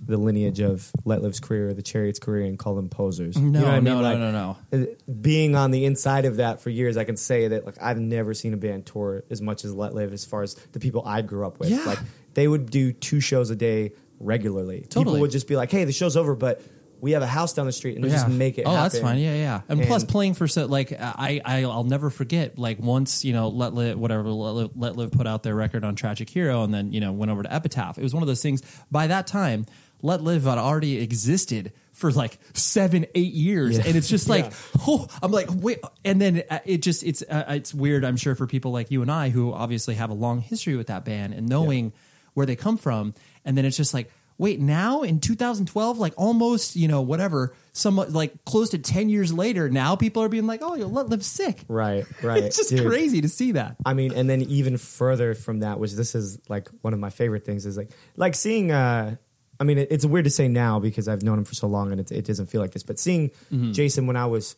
[0.00, 3.36] the lineage of Let Live's career, the Chariots' career, and call them posers.
[3.36, 4.02] You No, know what I no, mean?
[4.02, 4.56] no, Like, no, no.
[4.72, 7.98] uh, Being on the inside of that for years, I can say that like I've
[7.98, 10.12] never seen a band tour as much as Let Live.
[10.12, 11.84] As far as the people I grew up with, Yeah.
[11.84, 11.98] like
[12.34, 14.80] they would do two shows a day regularly.
[14.82, 15.04] Totally.
[15.04, 16.62] People would just be like, "Hey, the show's over, but
[17.00, 19.18] we have a house down the street, and they just make it." Oh, that's fine.
[19.18, 19.60] Yeah, yeah.
[19.68, 22.58] And, plus, And- playing for so like I, I I'll never forget.
[22.58, 25.84] Like once you know, let live whatever let live, let live put out their record
[25.84, 27.98] on Tragic Hero, and then you know went over to Epitaph.
[27.98, 28.62] It was one of those things.
[28.90, 29.66] By that time,
[30.02, 33.84] Let Live had already existed for like seven, eight years, Yeah.
[33.86, 34.44] and it's just like,
[34.76, 34.82] Yeah.
[34.86, 38.04] oh, I'm like, wait, and then uh, it just it's uh, it's weird.
[38.04, 40.86] I'm sure for people like you and I who obviously have a long history with
[40.86, 41.92] that band and knowing
[42.34, 44.10] where they come from, and then it's just like.
[44.40, 49.32] Wait, now in 2012, like almost, you know, whatever, somewhat like close to 10 years
[49.32, 51.64] later, now people are being like, oh, you let live sick.
[51.66, 52.44] Right, right.
[52.44, 52.86] It's just Dude.
[52.86, 53.74] crazy to see that.
[53.84, 57.10] I mean, and then even further from that, which this is like one of my
[57.10, 58.70] favorite things, is like like seeing.
[58.70, 59.16] uh
[59.60, 61.90] I mean, it, it's weird to say now because I've known him for so long
[61.92, 62.82] and it, it doesn't feel like this.
[62.84, 63.72] But seeing Mm-hmm.
[63.72, 64.56] Jason when I was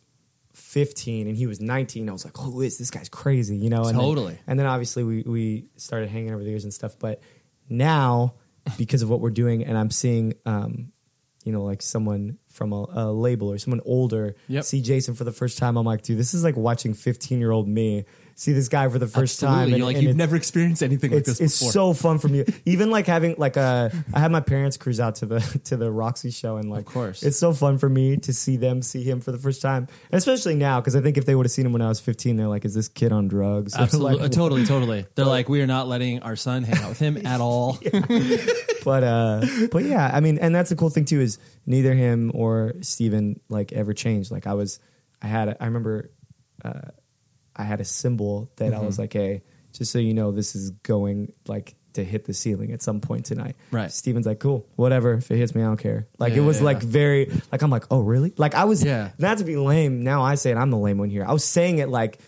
[0.53, 3.85] fifteen and he was nineteen, I was like, "Who is this guy's crazy?" You know?
[3.85, 4.39] And then- Totally.
[4.47, 6.99] and then obviously we we started hanging over the years and stuff.
[6.99, 7.23] But
[7.69, 8.35] now,
[8.79, 10.93] because of what we're doing, and I'm seeing, um,
[11.45, 14.65] you know, like someone from a, a label or someone older Yep.
[14.65, 17.51] see Jason for the first time, I'm like, dude, this is like watching 15 year
[17.53, 18.05] old me
[18.41, 19.55] see this guy for the first Absolutely.
[19.59, 19.69] time.
[19.69, 21.73] and- You're like, and you've never experienced anything like it's, this it's before.
[21.73, 22.43] so fun for me.
[22.65, 25.91] Even like having like a, I had my parents cruise out to the to the
[25.91, 27.23] Roxy show, and like, Of course.
[27.23, 30.17] it's so fun for me to see them see him for the first time, and
[30.19, 32.37] especially now because I think if they would have seen him when I was 15,
[32.37, 33.77] they're like, is this kid on drugs?
[33.77, 35.05] Or, Absolutely, like, totally, totally.
[35.15, 37.79] They're like, we are not letting our son hang out with him at all.
[38.85, 42.33] but uh but yeah i mean and that's the cool thing too is neither him
[42.35, 44.81] or steven like ever changed like i was
[45.21, 46.11] i had I remember
[46.65, 46.81] uh
[47.61, 49.03] i had a cymbal that i was Mm-hmm.
[49.03, 49.43] like hey
[49.73, 53.27] just so you know this is going like to hit the ceiling at some point
[53.27, 53.91] tonight Right.
[53.91, 56.59] steven's like cool whatever if it hits me i don't care like Yeah, it was
[56.59, 59.11] yeah, like very like i'm like oh really like i was Yeah.
[59.19, 61.45] not to be lame now i say it i'm the lame one here i was
[61.45, 62.19] saying it like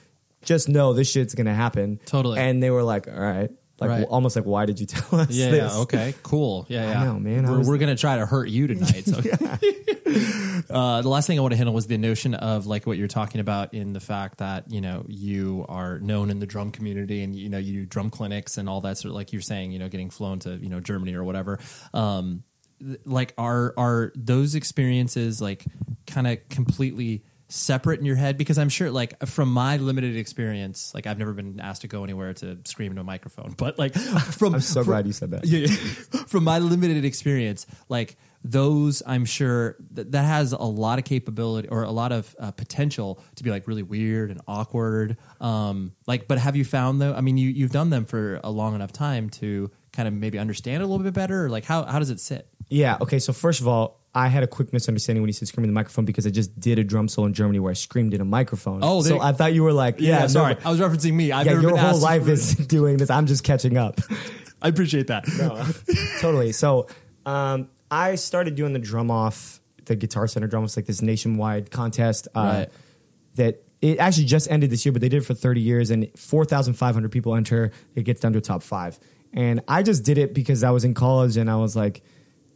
[0.45, 2.41] just know this shit's gonna happen Totally.
[2.41, 3.51] and they were like all right
[3.89, 4.07] like Right.
[4.09, 6.67] almost like why did you tell us Yeah, this yeah, okay, cool.
[6.71, 7.05] Yeah, I yeah.
[7.05, 7.45] know, man.
[7.51, 9.05] We're, we're gonna try to hurt you tonight.
[9.05, 9.19] So.
[10.71, 13.09] uh, the last thing I want to handle was the notion of like what you're
[13.09, 17.23] talking about in the fact that you know you are known in the drum community
[17.23, 19.73] and you know you do drum clinics and all that sort of like you're saying
[19.73, 21.59] you know getting flown to you know Germany or whatever.
[21.95, 22.45] Um,
[23.05, 25.65] like are are those experiences like
[26.07, 27.23] kind of completely
[27.53, 31.35] separate in your head because i'm sure like from my limited experience like i've never
[31.35, 34.81] been asked to go anywhere to scream into a microphone but like from I'm so
[34.81, 35.45] from- glad you said that.
[35.47, 35.67] yeah,
[36.27, 41.69] from my limited experience, like those, I'm sure that, that has a lot of capability
[41.69, 45.17] or a lot of uh, potential to be like really weird and awkward.
[45.41, 47.15] Um, like, but have you found though?
[47.15, 50.39] I mean, you you've done them for a long enough time to kind of maybe
[50.39, 51.45] understand a little bit better.
[51.47, 52.49] Or like, how how does it sit?
[52.69, 52.99] Yeah.
[53.01, 53.19] Okay.
[53.21, 55.79] So first of all, I had a quick misunderstanding when you said screaming in the
[55.79, 58.27] microphone because I just did a drum solo in Germany where I screamed in a
[58.27, 58.81] microphone.
[58.83, 61.33] Oh, so I thought you were like, yeah, no, sorry, I was referencing me.
[61.33, 63.09] I've yeah, never your whole life is doing this.
[63.09, 64.01] I'm just catching up.
[64.63, 65.27] I appreciate that.
[65.39, 65.65] No,
[66.21, 66.53] totally.
[66.53, 66.89] So
[67.27, 70.65] um, I started doing the drum off the Guitar Center drum.
[70.65, 72.29] It's like this nationwide contest.
[72.35, 72.69] Uh, Right.
[73.37, 76.07] That it actually just ended this year, but they did it for 30 years, and
[76.19, 77.71] 4,500 people enter.
[77.95, 79.01] It gets down to a top five,
[79.33, 82.03] and I just did it because I was in college and I was like,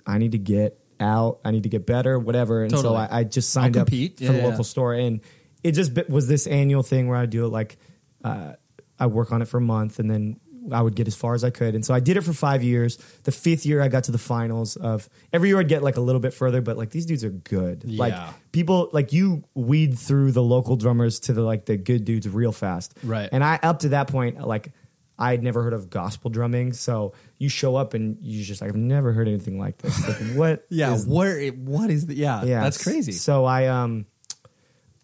[0.06, 1.40] I need to get out.
[1.44, 2.62] I need to get better, whatever.
[2.62, 4.18] And so I, I just signed I'll up compete.
[4.18, 4.46] for Yeah, the yeah.
[4.46, 5.20] local store, and
[5.64, 7.76] it just was this annual thing where I do it like
[8.24, 8.54] uh,
[8.98, 10.40] I work on it for a month, and then
[10.72, 11.76] I would get as far as I could.
[11.76, 12.96] And so I did it for five years.
[13.22, 15.60] The fifth year, I got to the finals of every year.
[15.60, 17.84] I'd get like a little bit further, but like these dudes are good.
[17.88, 18.14] Like
[18.50, 22.50] people, like you weed through the local drummers to the like the good dudes real
[22.52, 22.94] fast.
[23.04, 23.28] Right.
[23.30, 24.72] And I up to that point, like
[25.18, 26.72] I had never heard of gospel drumming.
[26.72, 30.06] So you show up and you just like I've never heard anything like this.
[30.06, 30.66] Like what?
[30.68, 31.48] Yeah, is where?
[31.48, 32.14] What is the?
[32.14, 33.12] Yeah, yeah, that's crazy.
[33.12, 34.06] So I um,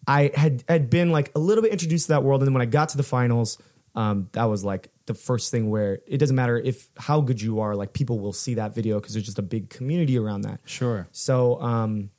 [0.07, 2.61] I had had been like a little bit introduced to that world, and then when
[2.61, 3.57] I got to the finals,
[3.95, 7.59] um, that was like the first thing where it doesn't matter if how good you
[7.59, 10.61] are, like people will see that video because there's just a big community around that.
[10.65, 11.07] Sure.
[11.11, 12.09] So um,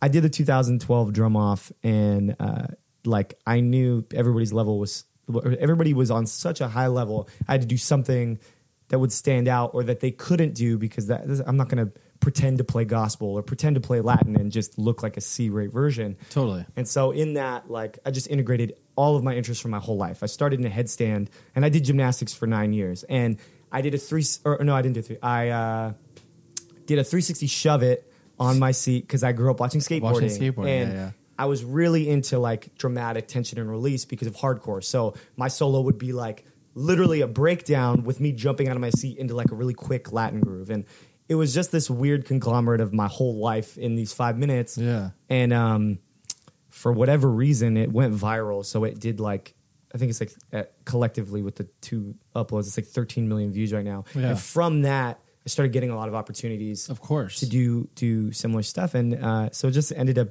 [0.00, 2.68] I did the 2012 drum off, and uh,
[3.04, 7.28] like I knew everybody's level was everybody was on such a high level.
[7.48, 8.38] I had to do something
[8.88, 11.92] that would stand out or that they couldn't do because that I'm not going to
[12.20, 15.50] pretend to play gospel or pretend to play Latin and just look like a C
[15.50, 16.16] rate version.
[16.30, 16.64] Totally.
[16.76, 19.96] And so in that, like, I just integrated all of my interests from my whole
[19.96, 20.22] life.
[20.22, 23.02] I started in a headstand, and I did gymnastics for nine years.
[23.04, 23.38] And
[23.72, 25.18] I did a three, or no, I didn't do three.
[25.22, 25.92] I uh,
[26.86, 30.00] did a 360 shove it on my seat because I grew up watching skateboarding.
[30.02, 31.10] Watching skateboarding, and yeah, yeah.
[31.38, 34.82] I was really into like dramatic tension and release because of hardcore.
[34.82, 38.90] So my solo would be like literally a breakdown with me jumping out of my
[38.90, 40.70] seat into like a really quick Latin groove.
[40.70, 40.84] And
[41.28, 44.76] it was just this weird conglomerate of my whole life in these five minutes.
[44.76, 45.10] Yeah.
[45.28, 45.98] And um,
[46.70, 48.64] for whatever reason, it went viral.
[48.64, 49.54] So it did like,
[49.94, 53.72] I think it's like uh, collectively with the two uploads, it's like 13 million views
[53.72, 54.04] right now.
[54.14, 54.30] Yeah.
[54.30, 57.40] And from that, I started getting a lot of opportunities Of course.
[57.40, 60.28] to do do similar stuff, and uh, so it just ended up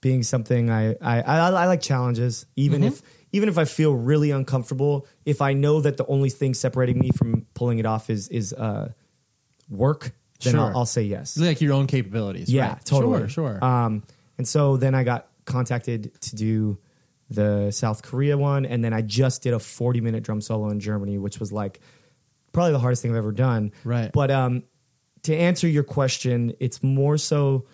[0.00, 2.88] being something I I, I, I like challenges, even Mm-hmm.
[2.88, 5.06] if even if I feel really uncomfortable.
[5.26, 8.52] If I know that the only thing separating me from pulling it off is is
[8.52, 8.92] uh,
[9.68, 10.60] work, then Sure.
[10.60, 11.36] I'll, I'll say yes.
[11.36, 12.48] like your own capabilities.
[12.50, 12.84] Yeah, right?
[12.84, 13.18] totally.
[13.28, 13.28] Sure,
[13.60, 13.64] sure.
[13.64, 14.02] Um,
[14.38, 16.78] and so then I got contacted to do
[17.30, 20.80] the South Korea one, and then I just did a 40 minute drum solo in
[20.80, 21.80] Germany, which was like
[22.52, 23.72] probably the hardest thing I've ever done.
[23.84, 24.10] Right.
[24.12, 24.62] But um,
[25.24, 27.66] to answer your question, it's more so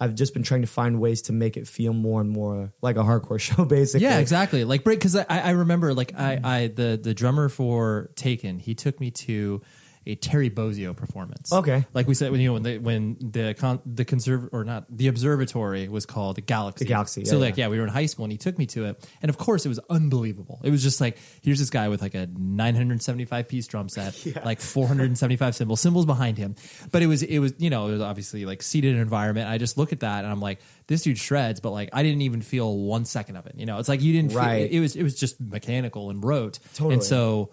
[0.00, 2.96] I've just been trying to find ways to make it feel more and more like
[2.96, 4.06] a hardcore show, basically.
[4.06, 4.64] Yeah, exactly.
[4.64, 8.74] Like break because I, I remember like I, I the the drummer for Taken he
[8.74, 9.62] took me to
[10.06, 11.52] a Terry Bozzio performance.
[11.52, 11.84] Okay.
[11.94, 14.84] like we said when you know when the when the con, the conserv or not
[14.94, 16.84] the observatory was called the Galaxy.
[16.84, 17.68] The Galaxy, so yeah, like yeah.
[17.68, 19.68] we were in high school and he took me to it, and of course it
[19.68, 20.60] was unbelievable.
[20.62, 24.60] It was just like here's this guy with like a 975 piece drum set, like
[24.60, 26.54] 475 cymbals, cymbals behind him.
[26.92, 29.48] But it was it was you know it was obviously like seated environment.
[29.48, 32.22] I just look at that and I'm like this dude shreds, but like I didn't
[32.22, 33.54] even feel one second of it.
[33.56, 34.34] You know, it's like you didn't.
[34.34, 34.68] Right.
[34.68, 36.58] Feel, it was it was just mechanical and rote.
[36.74, 36.94] Totally.
[36.94, 37.50] And so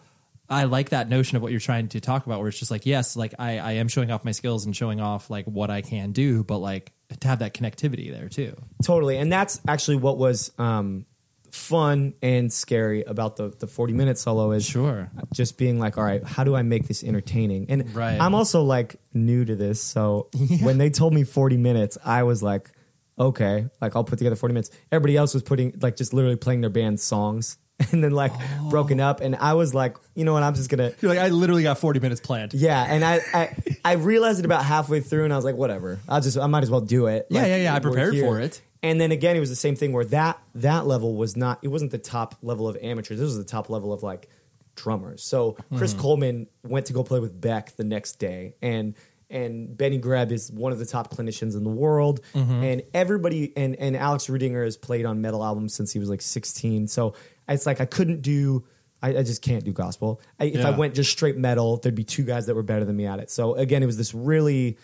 [0.51, 2.85] I like that notion of what you're trying to talk about, where it's just like,
[2.85, 5.81] yes, like I, I am showing off my skills and showing off like what I
[5.81, 6.91] can do, but like
[7.21, 8.55] to have that connectivity there too.
[8.83, 9.17] Totally.
[9.17, 11.05] And that's actually what was um,
[11.51, 15.09] fun and scary about the, the 40 minute solo is Sure.
[15.33, 17.67] just being like, all right, how do I make this entertaining?
[17.69, 18.19] And Right.
[18.19, 19.81] I'm also like new to this.
[19.81, 20.29] So
[20.61, 22.71] when they told me 40 minutes, I was like,
[23.19, 24.71] okay, like I'll put together 40 minutes.
[24.91, 27.57] Everybody else was putting like just literally playing their band's songs
[27.91, 28.31] and then like
[28.69, 29.21] broken up.
[29.21, 30.43] And I was like, you know what?
[30.43, 32.53] I'm just to You're like, I literally got 40 minutes planned.
[32.53, 35.99] yeah, and I, I I realized it about halfway through, and I was like, whatever.
[36.07, 37.27] I'll just I might as well do it.
[37.29, 38.61] Yeah, Like, yeah, yeah, I prepared for it.
[38.83, 41.59] And then again, it was the same thing where that that level was not.
[41.61, 43.19] It wasn't the top level of amateurs.
[43.19, 44.27] This was the top level of like
[44.75, 45.23] drummers.
[45.23, 46.01] So Chris Mm-hmm.
[46.01, 48.95] Coleman went to go play with Beck the next day, and
[49.29, 52.63] and Benny Greb is one of the top clinicians in the world, Mm-hmm.
[52.63, 56.21] and everybody and and Alex Rudinger has played on metal albums since he was like
[56.21, 56.87] 16.
[56.87, 57.13] So
[57.53, 58.65] it's like I couldn't do.
[59.01, 60.21] I, I just can't do gospel.
[60.39, 62.95] I, if I went just straight metal, there'd be two guys that were better than
[62.95, 63.31] me at it.
[63.31, 64.77] So again, it was this really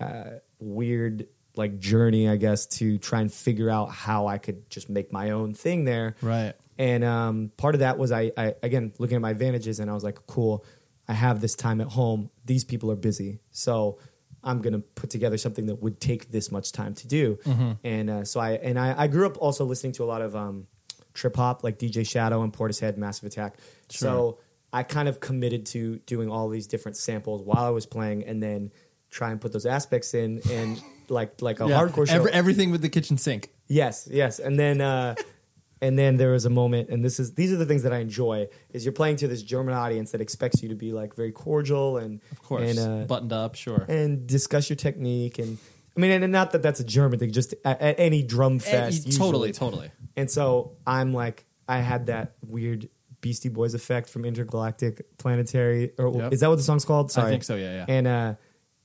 [0.00, 4.88] uh, weird like journey, I guess, to try and figure out how I could just
[4.88, 6.16] make my own thing there.
[6.22, 6.54] Right.
[6.78, 9.94] And um, part of that was I, I again looking at my advantages, and I
[9.94, 10.64] was like, cool,
[11.06, 12.30] I have this time at home.
[12.44, 13.98] These people are busy, so
[14.42, 17.38] I'm gonna put together something that would take this much time to do.
[17.84, 20.34] And uh, so I and I, I grew up also listening to a lot of
[20.34, 20.66] um,
[21.14, 23.56] trip hop, like DJ Shadow and Portishead, Massive Attack.
[23.88, 24.38] So
[24.72, 28.42] I kind of committed to doing all these different samples while I was playing, and
[28.42, 28.70] then
[29.10, 31.80] try and put those aspects in and like like a Yeah.
[31.80, 32.14] hardcore show.
[32.14, 33.50] Every, everything with the kitchen sink.
[33.66, 34.38] Yes, yes.
[34.38, 35.16] And then uh
[35.82, 37.98] and then there was a moment and this is these are the things that I
[37.98, 41.32] enjoy is you're playing to this German audience that expects you to be like very
[41.32, 42.76] cordial and Of course.
[42.76, 43.84] and uh, Buttoned up, sure.
[43.88, 45.58] and discuss your technique and
[45.96, 48.58] I mean, and not that that's a German thing, just at, at any drum Eh,
[48.58, 49.06] fest.
[49.06, 49.70] you- totally, usually.
[49.70, 49.90] totally.
[50.16, 52.88] And so I'm like, I had that weird
[53.20, 56.32] Beastie Boys effect from Intergalactic Planetary, or Yep.
[56.32, 57.10] is that what the song's called?
[57.12, 57.84] Sorry, I think so, yeah, yeah.
[57.88, 58.34] And uh,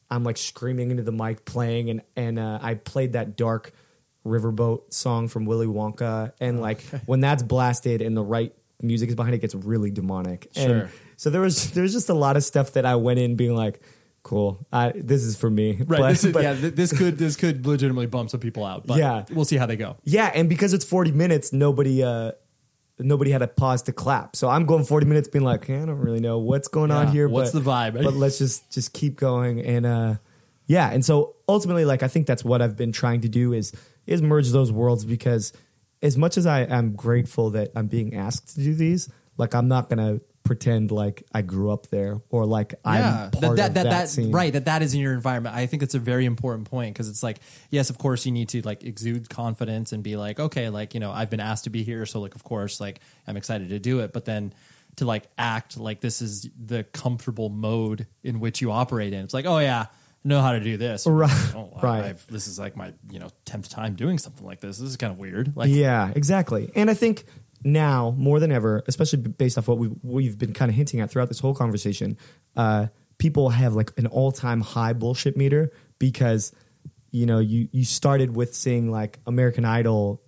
[0.10, 3.72] I'm like screaming into the mic, playing, and and uh, I played that dark
[4.26, 9.16] riverboat song from Willy Wonka, and like when that's blasted and the right music is
[9.16, 10.50] behind it, it gets really demonic.
[10.56, 10.64] Sure.
[10.82, 13.56] And so there was there's just a lot of stuff that I went in being
[13.56, 13.82] like.
[14.26, 14.66] Cool.
[14.74, 15.78] I, this is for me.
[15.86, 16.00] Right.
[16.00, 16.54] But- this is, but- yeah.
[16.54, 18.88] This could this could legitimately bump some people out.
[18.88, 19.24] But Yeah.
[19.32, 19.98] we'll see how they go.
[20.04, 22.32] Yeah, and because it's 40 minutes, nobody uh
[22.98, 24.36] nobody had a pause to clap.
[24.36, 27.10] So I'm going 40 minutes being like, "Hey, I don't really know what's going on
[27.10, 27.28] here.
[27.28, 28.04] what's but, the vibe?
[28.04, 30.16] But let's just just keep going and uh
[30.66, 33.74] yeah, and so ultimately like I think that's what I've been trying to do is
[34.08, 35.54] is merge those worlds because
[36.02, 39.08] as much as I am grateful that I'm being asked to do these,
[39.38, 43.42] like I'm not going to pretend like I grew up there or like I'm part
[43.42, 44.32] that, of that, that, that, scene.
[44.32, 47.10] right that that is in your environment i think it's a very important point because
[47.10, 47.40] it's like
[47.72, 51.00] yes of course you need to like exude confidence and be like okay like you
[51.00, 53.80] know i've been asked to be here so like of course like i'm excited to
[53.80, 54.54] do it but then
[54.98, 59.34] to like act like this is the comfortable mode in which you operate in it's
[59.34, 59.88] like oh yeah
[60.24, 62.04] I know how to do this Right, oh, I- right.
[62.06, 64.98] I've, this is like my you know 10th time doing something like this this is
[64.98, 66.72] kind of weird like yeah, exactly.
[66.76, 67.26] And I think
[67.66, 71.10] now more than ever, especially based off what we we've been kind of hinting at
[71.12, 72.18] throughout this whole conversation,
[72.56, 72.88] uh,
[73.18, 76.54] people have like an all time high bullshit meter because
[77.12, 80.22] you know you you started with seeing like American Idol,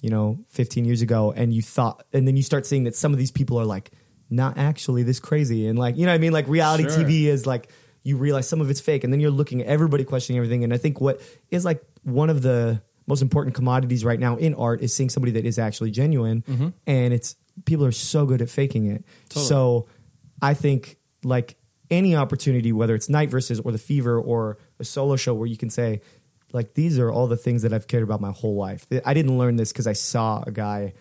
[0.00, 3.12] you know, 15 years ago, and you thought, and then you start seeing that some
[3.12, 3.92] of these people are like
[4.28, 7.04] not actually this crazy, and like you know what I mean, like reality Sure.
[7.04, 7.70] TV is like
[8.02, 10.74] you realize some of it's fake and then you're looking at everybody questioning everything and
[10.74, 11.20] i think what
[11.52, 15.32] is like one of the most important commodities right now in art is seeing somebody
[15.32, 16.44] that is actually genuine
[16.86, 19.46] and it's people are so good at faking it Totally.
[19.46, 19.86] so
[20.40, 21.56] i think like
[21.90, 25.56] any opportunity whether it's Night Verses or the fever or a solo show where you
[25.56, 26.00] can say
[26.52, 29.36] like these are all the things that i've cared about my whole life i didn't
[29.38, 30.94] learn this because i saw a guy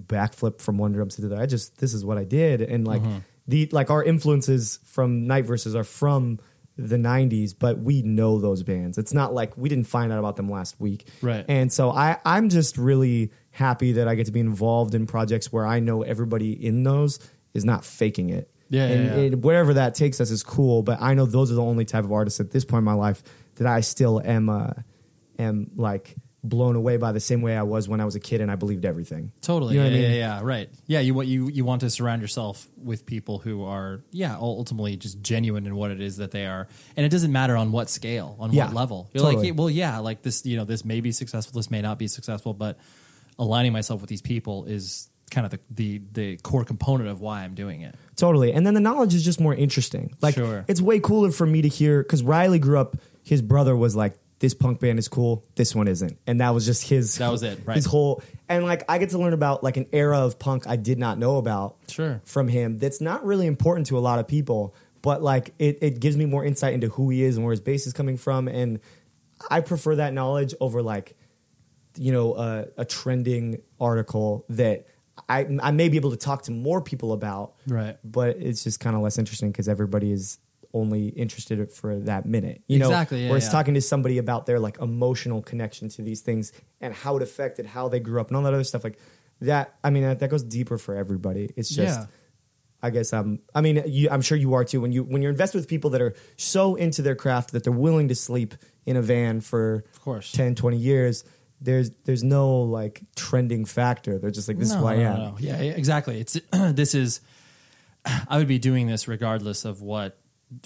[0.00, 1.42] backflip from one drum to the other.
[1.42, 3.18] I just this is what I did, and like Mm-hmm.
[3.46, 6.40] the like our influences from Night Verses are from
[6.76, 8.98] the '90s, but we know those bands.
[8.98, 11.44] It's not like we didn't find out about them last week, Right.
[11.48, 15.52] And so I I'm just really happy that I get to be involved in projects
[15.52, 17.18] where I know everybody in those
[17.54, 18.50] is not faking it.
[18.70, 19.22] Yeah, and yeah, yeah.
[19.22, 20.82] it- wherever that takes us is cool.
[20.82, 22.94] But I know those are the only type of artists at this point in my
[22.94, 23.22] life
[23.56, 24.70] that I still am uh,
[25.38, 28.40] am like blown away by the same way I was when I was a kid
[28.40, 29.30] and I believed everything.
[29.42, 29.74] Totally.
[29.74, 30.10] You know yeah, what I mean?
[30.10, 30.70] yeah, yeah, right.
[30.86, 34.96] Yeah, you want you you want to surround yourself with people who are yeah, ultimately
[34.96, 36.66] just genuine in what it is that they are.
[36.96, 39.10] And it doesn't matter on what scale, on Yeah, what level.
[39.12, 39.50] You're totally.
[39.50, 42.08] like, well, yeah, like this, you know, this may be successful, this may not be
[42.08, 42.78] successful, but
[43.38, 47.42] aligning myself with these people is kind of the the, the core component of why
[47.44, 47.94] I'm doing it.
[48.16, 48.52] Totally.
[48.52, 50.14] And then the knowledge is just more interesting.
[50.20, 50.64] Like Sure.
[50.68, 52.96] it's way cooler for me to hear because Riley grew up.
[53.22, 55.44] His brother was like, "This punk band is cool.
[55.54, 57.16] This one isn't," and that was just his.
[57.18, 57.76] That was it, right.
[57.76, 60.74] His whole and like I get to learn about like an era of punk I
[60.74, 61.76] did not know about.
[61.88, 62.20] Sure.
[62.24, 66.00] From him, that's not really important to a lot of people, but like it, it
[66.00, 68.48] gives me more insight into who he is and where his base is coming from,
[68.48, 68.80] and
[69.48, 71.16] I prefer that knowledge over like
[71.96, 74.88] you know a, a trending article that
[75.28, 77.96] I I may be able to talk to more people about, Right.
[78.02, 80.38] But it's just kind of less interesting because everybody is
[80.74, 82.86] only interested for that minute, you know.
[82.86, 83.52] Exactly, yeah, Whereas yeah.
[83.52, 87.66] talking to somebody about their like emotional connection to these things and how it affected
[87.66, 88.98] how they grew up and all that other stuff like
[89.40, 89.74] that.
[89.84, 91.50] I mean that, that goes deeper for everybody.
[91.56, 92.00] It's just.
[92.00, 92.06] Yeah.
[92.84, 93.38] I guess I'm.
[93.54, 94.80] I mean, you, I'm sure you are too.
[94.80, 97.72] When you when you're invested with people that are so into their craft that they're
[97.72, 98.56] willing to sleep
[98.86, 100.32] in a van for Of course.
[100.32, 101.22] 10, 20 years,
[101.60, 104.18] there's there's no like trending factor.
[104.18, 105.16] They're just like this is who I am.
[105.16, 105.36] no.
[105.38, 106.20] Yeah, exactly.
[106.20, 107.20] It's this is
[108.04, 110.18] I would be doing this regardless of what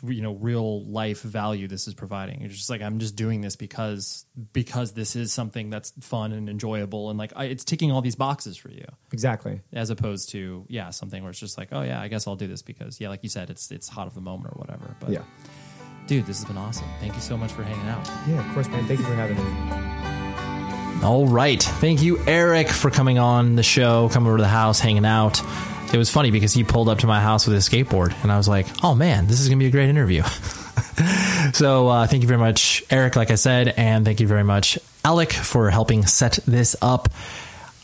[0.04, 2.42] you know real life value this is providing.
[2.42, 6.48] It's just like I'm just doing this because because this is something that's fun and
[6.48, 9.60] enjoyable and like I, it's ticking all these boxes for you Exactly.
[9.72, 12.46] as opposed to yeah something where it's just like oh yeah I guess I'll do
[12.46, 14.94] this because yeah like you said it's it's hot of the moment or whatever.
[15.00, 15.22] But Yeah.
[16.06, 16.86] dude, this has been awesome.
[17.00, 18.06] Thank you so much for hanging out.
[18.28, 18.86] Yeah, of course, man.
[18.86, 21.02] Thank you for having me.
[21.04, 21.62] All right.
[21.62, 25.40] Thank you, Aric, for coming on the show, coming over to the house, hanging out.
[25.92, 28.36] It was funny because he pulled up to my house with his skateboard, and I
[28.36, 30.22] was like, oh man, this is going to be a great interview.
[31.52, 34.78] so uh, thank you very much, Aric, like I said, and thank you very much,
[35.04, 37.08] Alec, for helping set this up.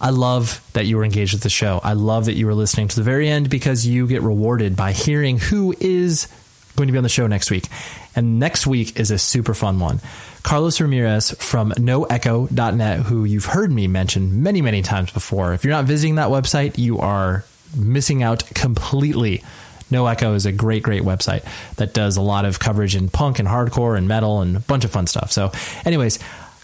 [0.00, 1.80] I love that you were engaged with the show.
[1.84, 4.90] I love that you were listening to the very end because you get rewarded by
[4.90, 6.26] hearing who is
[6.74, 7.68] going to be on the show next week.
[8.16, 10.00] And next week is a super fun one.
[10.42, 15.54] Carlos Ramirez from noecho.net, who you've heard me mention many, many times before.
[15.54, 17.44] If you're not visiting that website, you are
[17.76, 19.42] missing out completely.
[19.90, 21.44] No Echo is a great, great website
[21.76, 24.84] that does a lot of coverage in punk and hardcore and metal and a bunch
[24.84, 25.30] of fun stuff.
[25.32, 25.52] So,
[25.84, 26.18] anyways,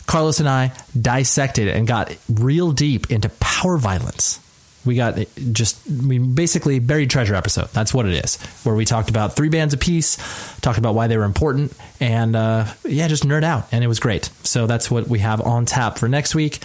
[0.07, 4.41] Carlos and I dissected and got real deep into power violence.
[4.87, 5.19] We got
[5.53, 7.69] just we basically buried treasure episode.
[7.73, 10.17] That's what it is, where we talked about three bands a piece,
[10.61, 14.01] talked about why they were important, and uh, yeah, just nerd out, and it was
[14.01, 14.31] great.
[14.45, 16.61] So that's what we have on tap for next week.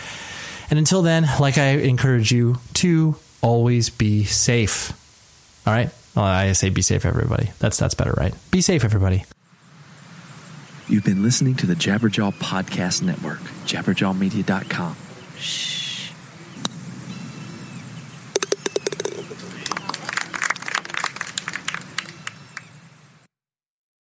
[0.69, 4.91] And until then, like I encourage you to always be safe.
[5.67, 5.91] All right.
[6.15, 7.51] Well, I say be safe, everybody.
[7.59, 8.33] That's that's better, right?
[8.49, 9.25] Be safe, everybody.
[10.87, 14.95] You've been listening to the Jabberjaw Podcast Network, jabberjawmedia.com.
[15.37, 15.82] Shh.